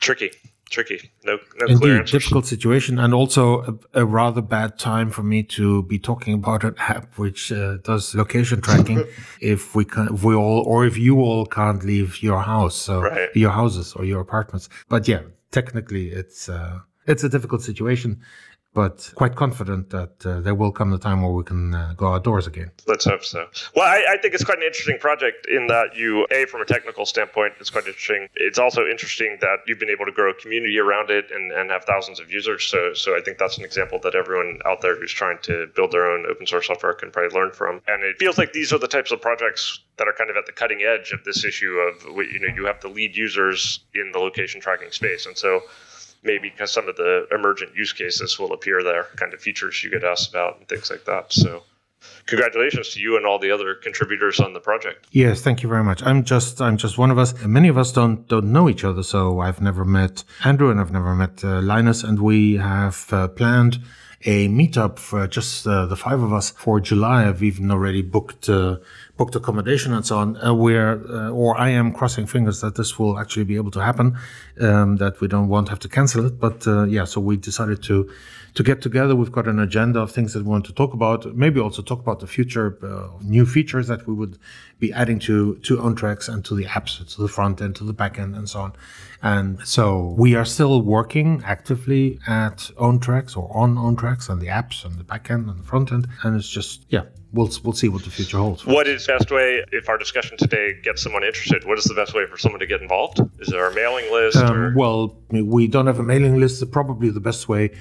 tricky, 0.00 0.30
tricky. 0.70 1.10
No, 1.24 1.34
no 1.60 1.66
clear 1.66 1.68
Indeed, 1.68 1.90
answers. 2.00 2.10
difficult 2.22 2.46
situation, 2.46 2.98
and 2.98 3.14
also 3.14 3.78
a, 3.94 4.00
a 4.02 4.04
rather 4.04 4.42
bad 4.42 4.78
time 4.78 5.10
for 5.10 5.22
me 5.22 5.42
to 5.42 5.82
be 5.84 5.98
talking 5.98 6.34
about 6.34 6.64
an 6.64 6.74
app 6.78 7.16
which 7.18 7.52
uh, 7.52 7.76
does 7.84 8.14
location 8.14 8.60
tracking. 8.60 9.04
if 9.40 9.74
we 9.74 9.84
can, 9.84 10.14
if 10.14 10.22
we 10.24 10.34
all, 10.34 10.62
or 10.66 10.84
if 10.86 10.96
you 10.98 11.20
all 11.20 11.46
can't 11.46 11.84
leave 11.84 12.22
your 12.22 12.40
house, 12.42 12.74
so 12.76 13.00
Right. 13.02 13.28
your 13.34 13.52
houses 13.52 13.94
or 13.94 14.04
your 14.04 14.20
apartments. 14.20 14.68
But 14.88 15.06
yeah, 15.08 15.20
technically, 15.50 16.08
it's 16.10 16.48
uh, 16.48 16.80
it's 17.06 17.24
a 17.24 17.28
difficult 17.28 17.62
situation 17.62 18.20
but 18.76 19.10
quite 19.14 19.36
confident 19.36 19.88
that 19.88 20.26
uh, 20.26 20.38
there 20.40 20.54
will 20.54 20.70
come 20.70 20.90
the 20.90 20.98
time 20.98 21.22
where 21.22 21.32
we 21.32 21.42
can 21.42 21.74
uh, 21.74 21.94
go 21.96 22.12
outdoors 22.12 22.46
again. 22.46 22.70
Let's 22.86 23.06
hope 23.06 23.24
so. 23.24 23.46
Well, 23.74 23.86
I, 23.86 24.04
I, 24.12 24.16
think 24.18 24.34
it's 24.34 24.44
quite 24.44 24.58
an 24.58 24.64
interesting 24.64 24.98
project 24.98 25.46
in 25.46 25.66
that 25.68 25.96
you, 25.96 26.26
a, 26.30 26.44
from 26.44 26.60
a 26.60 26.66
technical 26.66 27.06
standpoint, 27.06 27.54
it's 27.58 27.70
quite 27.70 27.86
interesting. 27.86 28.28
It's 28.34 28.58
also 28.58 28.86
interesting 28.86 29.38
that 29.40 29.60
you've 29.66 29.78
been 29.78 29.88
able 29.88 30.04
to 30.04 30.12
grow 30.12 30.30
a 30.30 30.34
community 30.34 30.78
around 30.78 31.10
it 31.10 31.24
and, 31.30 31.52
and 31.52 31.70
have 31.70 31.84
thousands 31.84 32.20
of 32.20 32.30
users. 32.30 32.64
So, 32.64 32.92
so 32.92 33.16
I 33.16 33.22
think 33.22 33.38
that's 33.38 33.56
an 33.56 33.64
example 33.64 33.98
that 34.02 34.14
everyone 34.14 34.58
out 34.66 34.82
there 34.82 34.94
who's 34.94 35.12
trying 35.12 35.38
to 35.44 35.68
build 35.74 35.92
their 35.92 36.04
own 36.04 36.26
open 36.26 36.46
source 36.46 36.66
software 36.66 36.92
can 36.92 37.10
probably 37.10 37.34
learn 37.34 37.52
from. 37.52 37.80
And 37.88 38.04
it 38.04 38.18
feels 38.18 38.36
like 38.36 38.52
these 38.52 38.74
are 38.74 38.78
the 38.78 38.88
types 38.88 39.10
of 39.10 39.22
projects 39.22 39.80
that 39.96 40.06
are 40.06 40.12
kind 40.12 40.28
of 40.28 40.36
at 40.36 40.44
the 40.44 40.52
cutting 40.52 40.82
edge 40.82 41.12
of 41.12 41.24
this 41.24 41.46
issue 41.46 41.78
of 41.78 42.04
you 42.30 42.40
know 42.40 42.54
you 42.54 42.66
have 42.66 42.82
the 42.82 42.88
lead 42.88 43.16
users 43.16 43.80
in 43.94 44.10
the 44.12 44.18
location 44.18 44.60
tracking 44.60 44.90
space, 44.90 45.24
and 45.24 45.38
so 45.38 45.62
maybe 46.22 46.50
because 46.50 46.72
some 46.72 46.88
of 46.88 46.96
the 46.96 47.26
emergent 47.32 47.74
use 47.74 47.92
cases 47.92 48.38
will 48.38 48.52
appear 48.52 48.82
there, 48.82 49.04
kind 49.16 49.34
of 49.34 49.40
features 49.40 49.82
you 49.82 49.90
get 49.90 50.04
asked 50.04 50.30
about 50.30 50.58
and 50.58 50.68
things 50.68 50.90
like 50.90 51.04
that. 51.04 51.32
So 51.32 51.62
congratulations 52.26 52.90
to 52.90 53.00
you 53.00 53.16
and 53.16 53.26
all 53.26 53.38
the 53.38 53.50
other 53.50 53.74
contributors 53.74 54.40
on 54.40 54.52
the 54.52 54.60
project. 54.60 55.06
Yes, 55.10 55.40
thank 55.40 55.62
you 55.62 55.68
very 55.68 55.84
much. 55.84 56.02
I'm 56.02 56.24
just 56.24 56.60
I'm 56.60 56.76
just 56.76 56.98
one 56.98 57.10
of 57.10 57.18
us. 57.18 57.34
Many 57.44 57.68
of 57.68 57.78
us 57.78 57.92
don't 57.92 58.26
don't 58.28 58.52
know 58.52 58.68
each 58.68 58.84
other, 58.84 59.02
so 59.02 59.40
I've 59.40 59.60
never 59.60 59.84
met 59.84 60.24
Andrew 60.44 60.70
and 60.70 60.80
I've 60.80 60.92
never 60.92 61.14
met 61.14 61.44
uh, 61.44 61.60
Linus, 61.60 62.02
and 62.02 62.20
we 62.20 62.56
have 62.56 63.06
uh, 63.12 63.28
planned 63.28 63.78
a 64.24 64.48
meetup 64.48 64.98
for 64.98 65.26
just 65.26 65.66
uh, 65.66 65.86
the 65.86 65.96
five 65.96 66.20
of 66.22 66.32
us 66.32 66.50
for 66.50 66.80
July. 66.80 67.28
I've 67.28 67.42
even 67.42 67.70
already 67.70 68.02
booked 68.02 68.48
uh, 68.48 68.78
booked 69.16 69.34
accommodation 69.34 69.92
and 69.92 70.04
so 70.04 70.18
on. 70.18 70.36
Uh, 70.36 70.52
where 70.54 71.00
uh, 71.08 71.30
or 71.30 71.58
I 71.58 71.70
am 71.70 71.92
crossing 71.92 72.26
fingers 72.26 72.60
that 72.60 72.74
this 72.74 72.98
will 72.98 73.18
actually 73.18 73.44
be 73.44 73.56
able 73.56 73.70
to 73.72 73.80
happen, 73.80 74.18
um, 74.60 74.96
that 74.96 75.20
we 75.20 75.28
don't 75.28 75.48
want 75.48 75.66
to 75.66 75.70
have 75.70 75.80
to 75.80 75.88
cancel 75.88 76.26
it. 76.26 76.38
But 76.38 76.66
uh, 76.66 76.84
yeah, 76.84 77.04
so 77.04 77.20
we 77.20 77.36
decided 77.36 77.82
to 77.84 78.10
to 78.54 78.62
get 78.62 78.80
together. 78.80 79.14
We've 79.14 79.32
got 79.32 79.46
an 79.46 79.58
agenda 79.58 80.00
of 80.00 80.10
things 80.10 80.32
that 80.32 80.42
we 80.42 80.48
want 80.48 80.64
to 80.66 80.72
talk 80.72 80.94
about. 80.94 81.26
Maybe 81.36 81.60
also 81.60 81.82
talk 81.82 82.00
about 82.00 82.20
the 82.20 82.26
future, 82.26 82.78
uh, 82.82 83.22
new 83.22 83.44
features 83.44 83.86
that 83.88 84.06
we 84.06 84.14
would 84.14 84.38
be 84.78 84.92
adding 84.92 85.18
to 85.20 85.56
to 85.56 85.76
OwnTracks 85.76 86.28
and 86.32 86.44
to 86.46 86.54
the 86.54 86.64
apps, 86.64 87.14
to 87.14 87.22
the 87.22 87.28
front 87.28 87.60
end, 87.60 87.76
to 87.76 87.84
the 87.84 87.92
back 87.92 88.18
end, 88.18 88.34
and 88.34 88.48
so 88.48 88.60
on. 88.60 88.72
And 89.26 89.66
so 89.66 90.14
we 90.16 90.36
are 90.36 90.44
still 90.44 90.82
working 90.82 91.42
actively 91.44 92.20
at 92.28 92.58
OwnTracks 92.76 93.36
or 93.36 93.50
on 93.56 93.74
OwnTracks 93.74 94.28
and 94.28 94.40
the 94.40 94.46
apps 94.46 94.84
and 94.84 94.96
the 95.00 95.02
backend 95.02 95.50
and 95.50 95.58
the 95.58 95.64
front 95.64 95.90
end. 95.90 96.06
And 96.22 96.36
it's 96.36 96.48
just 96.48 96.86
yeah, 96.90 97.06
we'll 97.32 97.50
we'll 97.64 97.72
see 97.72 97.88
what 97.88 98.04
the 98.04 98.10
future 98.10 98.38
holds. 98.38 98.64
What 98.64 98.86
is 98.86 99.04
the 99.06 99.14
best 99.14 99.32
way 99.32 99.64
if 99.72 99.88
our 99.88 99.98
discussion 99.98 100.36
today 100.36 100.74
gets 100.80 101.02
someone 101.02 101.24
interested? 101.24 101.64
What 101.64 101.76
is 101.76 101.86
the 101.86 101.94
best 101.94 102.14
way 102.14 102.24
for 102.30 102.38
someone 102.38 102.60
to 102.60 102.66
get 102.66 102.80
involved? 102.80 103.20
Is 103.40 103.48
there 103.48 103.68
a 103.68 103.74
mailing 103.74 104.12
list? 104.12 104.36
Um, 104.36 104.74
well, 104.76 105.18
we 105.30 105.66
don't 105.66 105.88
have 105.88 105.98
a 105.98 106.04
mailing 106.04 106.38
list. 106.38 106.70
Probably 106.70 107.10
the 107.10 107.20
best 107.20 107.48
way. 107.48 107.72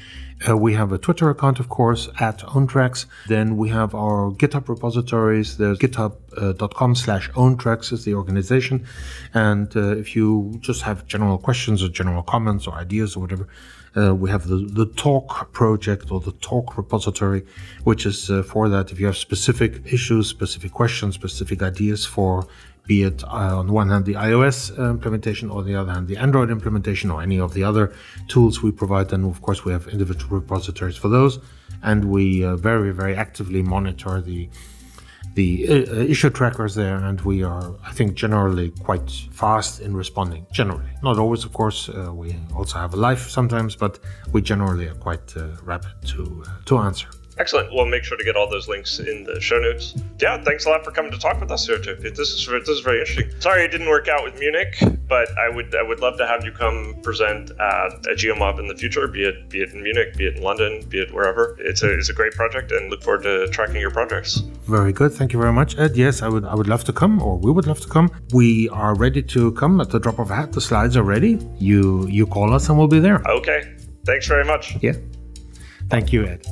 Uh, 0.49 0.57
we 0.57 0.73
have 0.73 0.91
a 0.91 0.97
Twitter 0.97 1.29
account, 1.29 1.59
of 1.59 1.69
course, 1.69 2.09
at 2.19 2.39
OwnTracks. 2.39 3.05
Then 3.27 3.55
we 3.55 3.69
have 3.69 3.95
our 3.95 4.31
GitHub 4.31 4.67
repositories. 4.67 5.57
There's 5.57 5.79
github.com 6.35 6.91
uh, 6.91 6.95
slash 6.95 7.29
OwnTracks 7.31 7.91
is 7.91 8.05
the 8.05 8.13
organization. 8.13 8.85
And 9.33 9.75
uh, 9.75 9.97
if 9.97 10.15
you 10.15 10.57
just 10.59 10.81
have 10.83 11.05
general 11.07 11.37
questions 11.37 11.83
or 11.83 11.89
general 11.89 12.23
comments 12.23 12.67
or 12.67 12.73
ideas 12.73 13.15
or 13.15 13.21
whatever, 13.21 13.47
uh, 13.97 14.13
we 14.13 14.29
have 14.29 14.47
the, 14.47 14.57
the 14.57 14.87
talk 14.87 15.51
project 15.53 16.11
or 16.11 16.19
the 16.19 16.33
talk 16.33 16.77
repository, 16.77 17.45
which 17.85 18.05
is 18.05 18.29
uh, 18.29 18.43
for 18.43 18.67
that. 18.69 18.91
If 18.91 18.99
you 18.99 19.05
have 19.05 19.17
specific 19.17 19.81
issues, 19.85 20.27
specific 20.27 20.73
questions, 20.73 21.15
specific 21.15 21.61
ideas 21.61 22.05
for 22.05 22.47
be 22.87 23.01
it 23.01 23.23
uh, 23.23 23.57
on 23.57 23.71
one 23.71 23.89
hand 23.89 24.05
the 24.05 24.13
iOS 24.13 24.77
uh, 24.77 24.91
implementation 24.91 25.49
or 25.49 25.63
the 25.63 25.75
other 25.75 25.91
hand 25.91 26.07
the 26.07 26.17
Android 26.17 26.51
implementation 26.51 27.09
or 27.09 27.19
any 27.21 27.39
of 27.39 27.55
the 27.55 27.63
other 27.63 27.91
tools 28.27 28.61
we 28.61 28.71
provide, 28.71 29.09
then 29.09 29.23
of 29.23 29.41
course 29.41 29.65
we 29.65 29.71
have 29.71 29.87
individual 29.87 30.39
repositories 30.39 30.95
for 30.95 31.09
those. 31.09 31.39
And 31.81 32.05
we 32.05 32.43
uh, 32.43 32.55
very, 32.55 32.91
very 32.91 33.15
actively 33.15 33.61
monitor 33.63 34.21
the 34.21 34.49
the 35.35 35.67
uh, 35.67 35.95
issue 35.95 36.29
trackers 36.29 36.75
there, 36.75 36.95
and 36.95 37.21
we 37.21 37.43
are, 37.43 37.75
I 37.85 37.91
think, 37.91 38.15
generally 38.15 38.71
quite 38.71 39.09
fast 39.31 39.81
in 39.81 39.95
responding. 39.95 40.47
Generally, 40.51 40.89
not 41.03 41.19
always, 41.19 41.43
of 41.43 41.53
course. 41.53 41.89
Uh, 41.89 42.11
we 42.13 42.35
also 42.55 42.79
have 42.79 42.93
a 42.93 42.97
life 42.97 43.29
sometimes, 43.29 43.75
but 43.75 43.99
we 44.31 44.41
generally 44.41 44.87
are 44.87 44.95
quite 44.95 45.35
uh, 45.37 45.47
rapid 45.63 45.91
to 46.07 46.43
uh, 46.47 46.51
to 46.65 46.77
answer. 46.77 47.07
Excellent. 47.37 47.73
We'll 47.73 47.85
make 47.85 48.03
sure 48.03 48.17
to 48.17 48.23
get 48.23 48.35
all 48.37 48.49
those 48.49 48.67
links 48.67 48.99
in 48.99 49.25
the 49.25 49.41
show 49.41 49.59
notes. 49.59 49.93
Yeah, 50.19 50.41
thanks 50.41 50.65
a 50.65 50.69
lot 50.69 50.85
for 50.85 50.91
coming 50.91 51.11
to 51.11 51.19
talk 51.19 51.39
with 51.39 51.51
us 51.51 51.67
here, 51.67 51.77
too. 51.77 51.95
This 51.95 52.19
is 52.19 52.47
this 52.47 52.69
is 52.69 52.79
very 52.79 52.99
interesting. 53.01 53.29
Sorry 53.41 53.63
it 53.63 53.71
didn't 53.71 53.89
work 53.89 54.07
out 54.07 54.23
with 54.23 54.39
Munich, 54.39 54.77
but 55.07 55.27
I 55.37 55.49
would 55.49 55.75
I 55.75 55.83
would 55.83 55.99
love 55.99 56.17
to 56.17 56.25
have 56.25 56.45
you 56.45 56.51
come 56.51 56.95
present 57.03 57.51
at 57.51 57.91
a 58.07 58.15
GeoMob 58.15 58.59
in 58.59 58.67
the 58.67 58.75
future, 58.75 59.07
be 59.07 59.23
it 59.25 59.49
be 59.49 59.61
it 59.61 59.71
in 59.73 59.83
Munich, 59.83 60.15
be 60.15 60.27
it 60.27 60.37
in 60.37 60.43
London, 60.43 60.81
be 60.87 60.99
it 60.99 61.13
wherever. 61.13 61.57
It's 61.59 61.83
a 61.83 61.93
it's 61.93 62.09
a 62.09 62.13
great 62.13 62.33
project, 62.33 62.71
and 62.71 62.89
look 62.89 63.03
forward 63.03 63.23
to 63.23 63.47
tracking 63.49 63.81
your 63.81 63.91
progress. 63.91 64.37
Very 64.67 64.93
good. 64.93 65.11
Thank 65.11 65.33
you 65.33 65.39
very 65.39 65.53
much, 65.53 65.77
Ed. 65.77 65.97
Yes, 65.97 66.21
I 66.21 66.29
would 66.29 66.45
I 66.45 66.55
would 66.55 66.67
love 66.67 66.85
to 66.85 66.93
come, 66.93 67.21
or 67.21 67.37
we 67.37 67.51
would 67.51 67.67
love 67.67 67.81
to 67.81 67.89
come. 67.89 68.09
We 68.31 68.69
are 68.69 68.95
ready 68.95 69.21
to 69.21 69.51
come 69.53 69.81
at 69.81 69.89
the 69.89 69.99
drop 69.99 70.19
of 70.19 70.31
a 70.31 70.35
hat. 70.35 70.53
The 70.53 70.61
slides 70.61 70.95
are 70.95 71.03
ready. 71.03 71.37
You 71.59 72.07
you 72.07 72.25
call 72.25 72.53
us, 72.53 72.69
and 72.69 72.77
we'll 72.77 72.87
be 72.87 72.99
there. 72.99 73.21
Okay. 73.27 73.75
Thanks 74.05 74.27
very 74.27 74.45
much. 74.45 74.77
Yeah. 74.81 74.93
Thank 75.89 76.11
you, 76.11 76.25
Ed. 76.25 76.43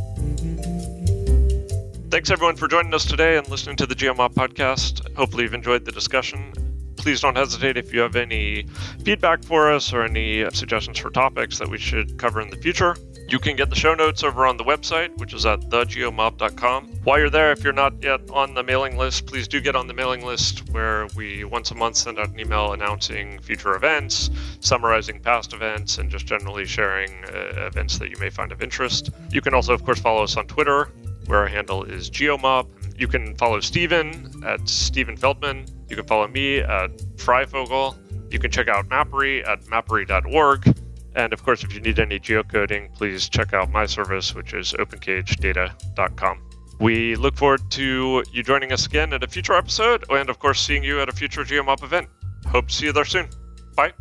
Thanks 2.11 2.29
everyone 2.29 2.55
for 2.55 2.67
joining 2.67 2.93
us 2.93 3.05
today 3.05 3.37
and 3.37 3.47
listening 3.49 3.75
to 3.77 3.87
the 3.87 3.95
GeoMob 3.95 4.33
podcast. 4.35 5.15
Hopefully 5.15 5.43
you've 5.43 5.55
enjoyed 5.55 5.85
the 5.85 5.91
discussion. 5.91 6.53
Please 6.95 7.21
don't 7.21 7.35
hesitate 7.35 7.75
if 7.75 7.91
you 7.91 8.01
have 8.01 8.15
any 8.15 8.67
feedback 9.03 9.43
for 9.43 9.71
us 9.71 9.91
or 9.91 10.03
any 10.03 10.49
suggestions 10.51 10.99
for 10.99 11.09
topics 11.09 11.57
that 11.57 11.67
we 11.67 11.77
should 11.77 12.17
cover 12.17 12.39
in 12.39 12.49
the 12.49 12.57
future. 12.57 12.95
You 13.33 13.39
can 13.39 13.55
get 13.55 13.71
the 13.71 13.75
show 13.75 13.95
notes 13.95 14.23
over 14.23 14.45
on 14.45 14.57
the 14.57 14.63
website, 14.63 15.17
which 15.17 15.33
is 15.33 15.43
at 15.47 15.59
thegeomob.com. 15.61 16.87
While 17.03 17.17
you're 17.17 17.31
there, 17.31 17.51
if 17.51 17.63
you're 17.63 17.73
not 17.73 17.95
yet 17.99 18.21
on 18.29 18.53
the 18.53 18.61
mailing 18.61 18.95
list, 18.95 19.25
please 19.25 19.47
do 19.47 19.59
get 19.59 19.75
on 19.75 19.87
the 19.87 19.93
mailing 19.95 20.23
list 20.23 20.69
where 20.69 21.07
we 21.15 21.43
once 21.43 21.71
a 21.71 21.75
month 21.75 21.95
send 21.95 22.19
out 22.19 22.29
an 22.29 22.39
email 22.39 22.73
announcing 22.73 23.39
future 23.39 23.73
events, 23.73 24.29
summarizing 24.59 25.19
past 25.19 25.51
events, 25.51 25.97
and 25.97 26.11
just 26.11 26.27
generally 26.27 26.63
sharing 26.67 27.11
uh, 27.23 27.65
events 27.65 27.97
that 27.97 28.11
you 28.11 28.17
may 28.19 28.29
find 28.29 28.51
of 28.51 28.61
interest. 28.61 29.09
You 29.31 29.41
can 29.41 29.55
also, 29.55 29.73
of 29.73 29.83
course, 29.83 29.99
follow 29.99 30.21
us 30.21 30.37
on 30.37 30.45
Twitter 30.45 30.91
where 31.25 31.39
our 31.39 31.47
handle 31.47 31.83
is 31.85 32.11
geomob. 32.11 32.67
You 32.99 33.07
can 33.07 33.33
follow 33.37 33.61
Steven 33.61 34.43
at 34.45 34.69
Steven 34.69 35.17
Feldman. 35.17 35.65
You 35.89 35.95
can 35.95 36.05
follow 36.05 36.27
me 36.27 36.59
at 36.59 36.95
Freyfogle. 37.15 37.97
You 38.31 38.37
can 38.37 38.51
check 38.51 38.67
out 38.67 38.89
Mappery 38.89 39.43
at 39.43 39.63
mappery.org. 39.63 40.82
And 41.15 41.33
of 41.33 41.43
course, 41.43 41.63
if 41.63 41.73
you 41.73 41.79
need 41.79 41.99
any 41.99 42.19
geocoding, 42.19 42.93
please 42.95 43.29
check 43.29 43.53
out 43.53 43.69
my 43.71 43.85
service, 43.85 44.33
which 44.33 44.53
is 44.53 44.73
opencagedata.com. 44.73 46.41
We 46.79 47.15
look 47.15 47.37
forward 47.37 47.61
to 47.71 48.23
you 48.31 48.43
joining 48.43 48.71
us 48.71 48.85
again 48.85 49.13
at 49.13 49.23
a 49.23 49.27
future 49.27 49.53
episode, 49.53 50.05
and 50.09 50.29
of 50.29 50.39
course, 50.39 50.59
seeing 50.59 50.83
you 50.83 50.99
at 51.01 51.09
a 51.09 51.13
future 51.13 51.43
GeoMob 51.43 51.83
event. 51.83 52.09
Hope 52.47 52.67
to 52.67 52.73
see 52.73 52.85
you 52.87 52.91
there 52.91 53.05
soon. 53.05 53.29
Bye. 53.75 53.93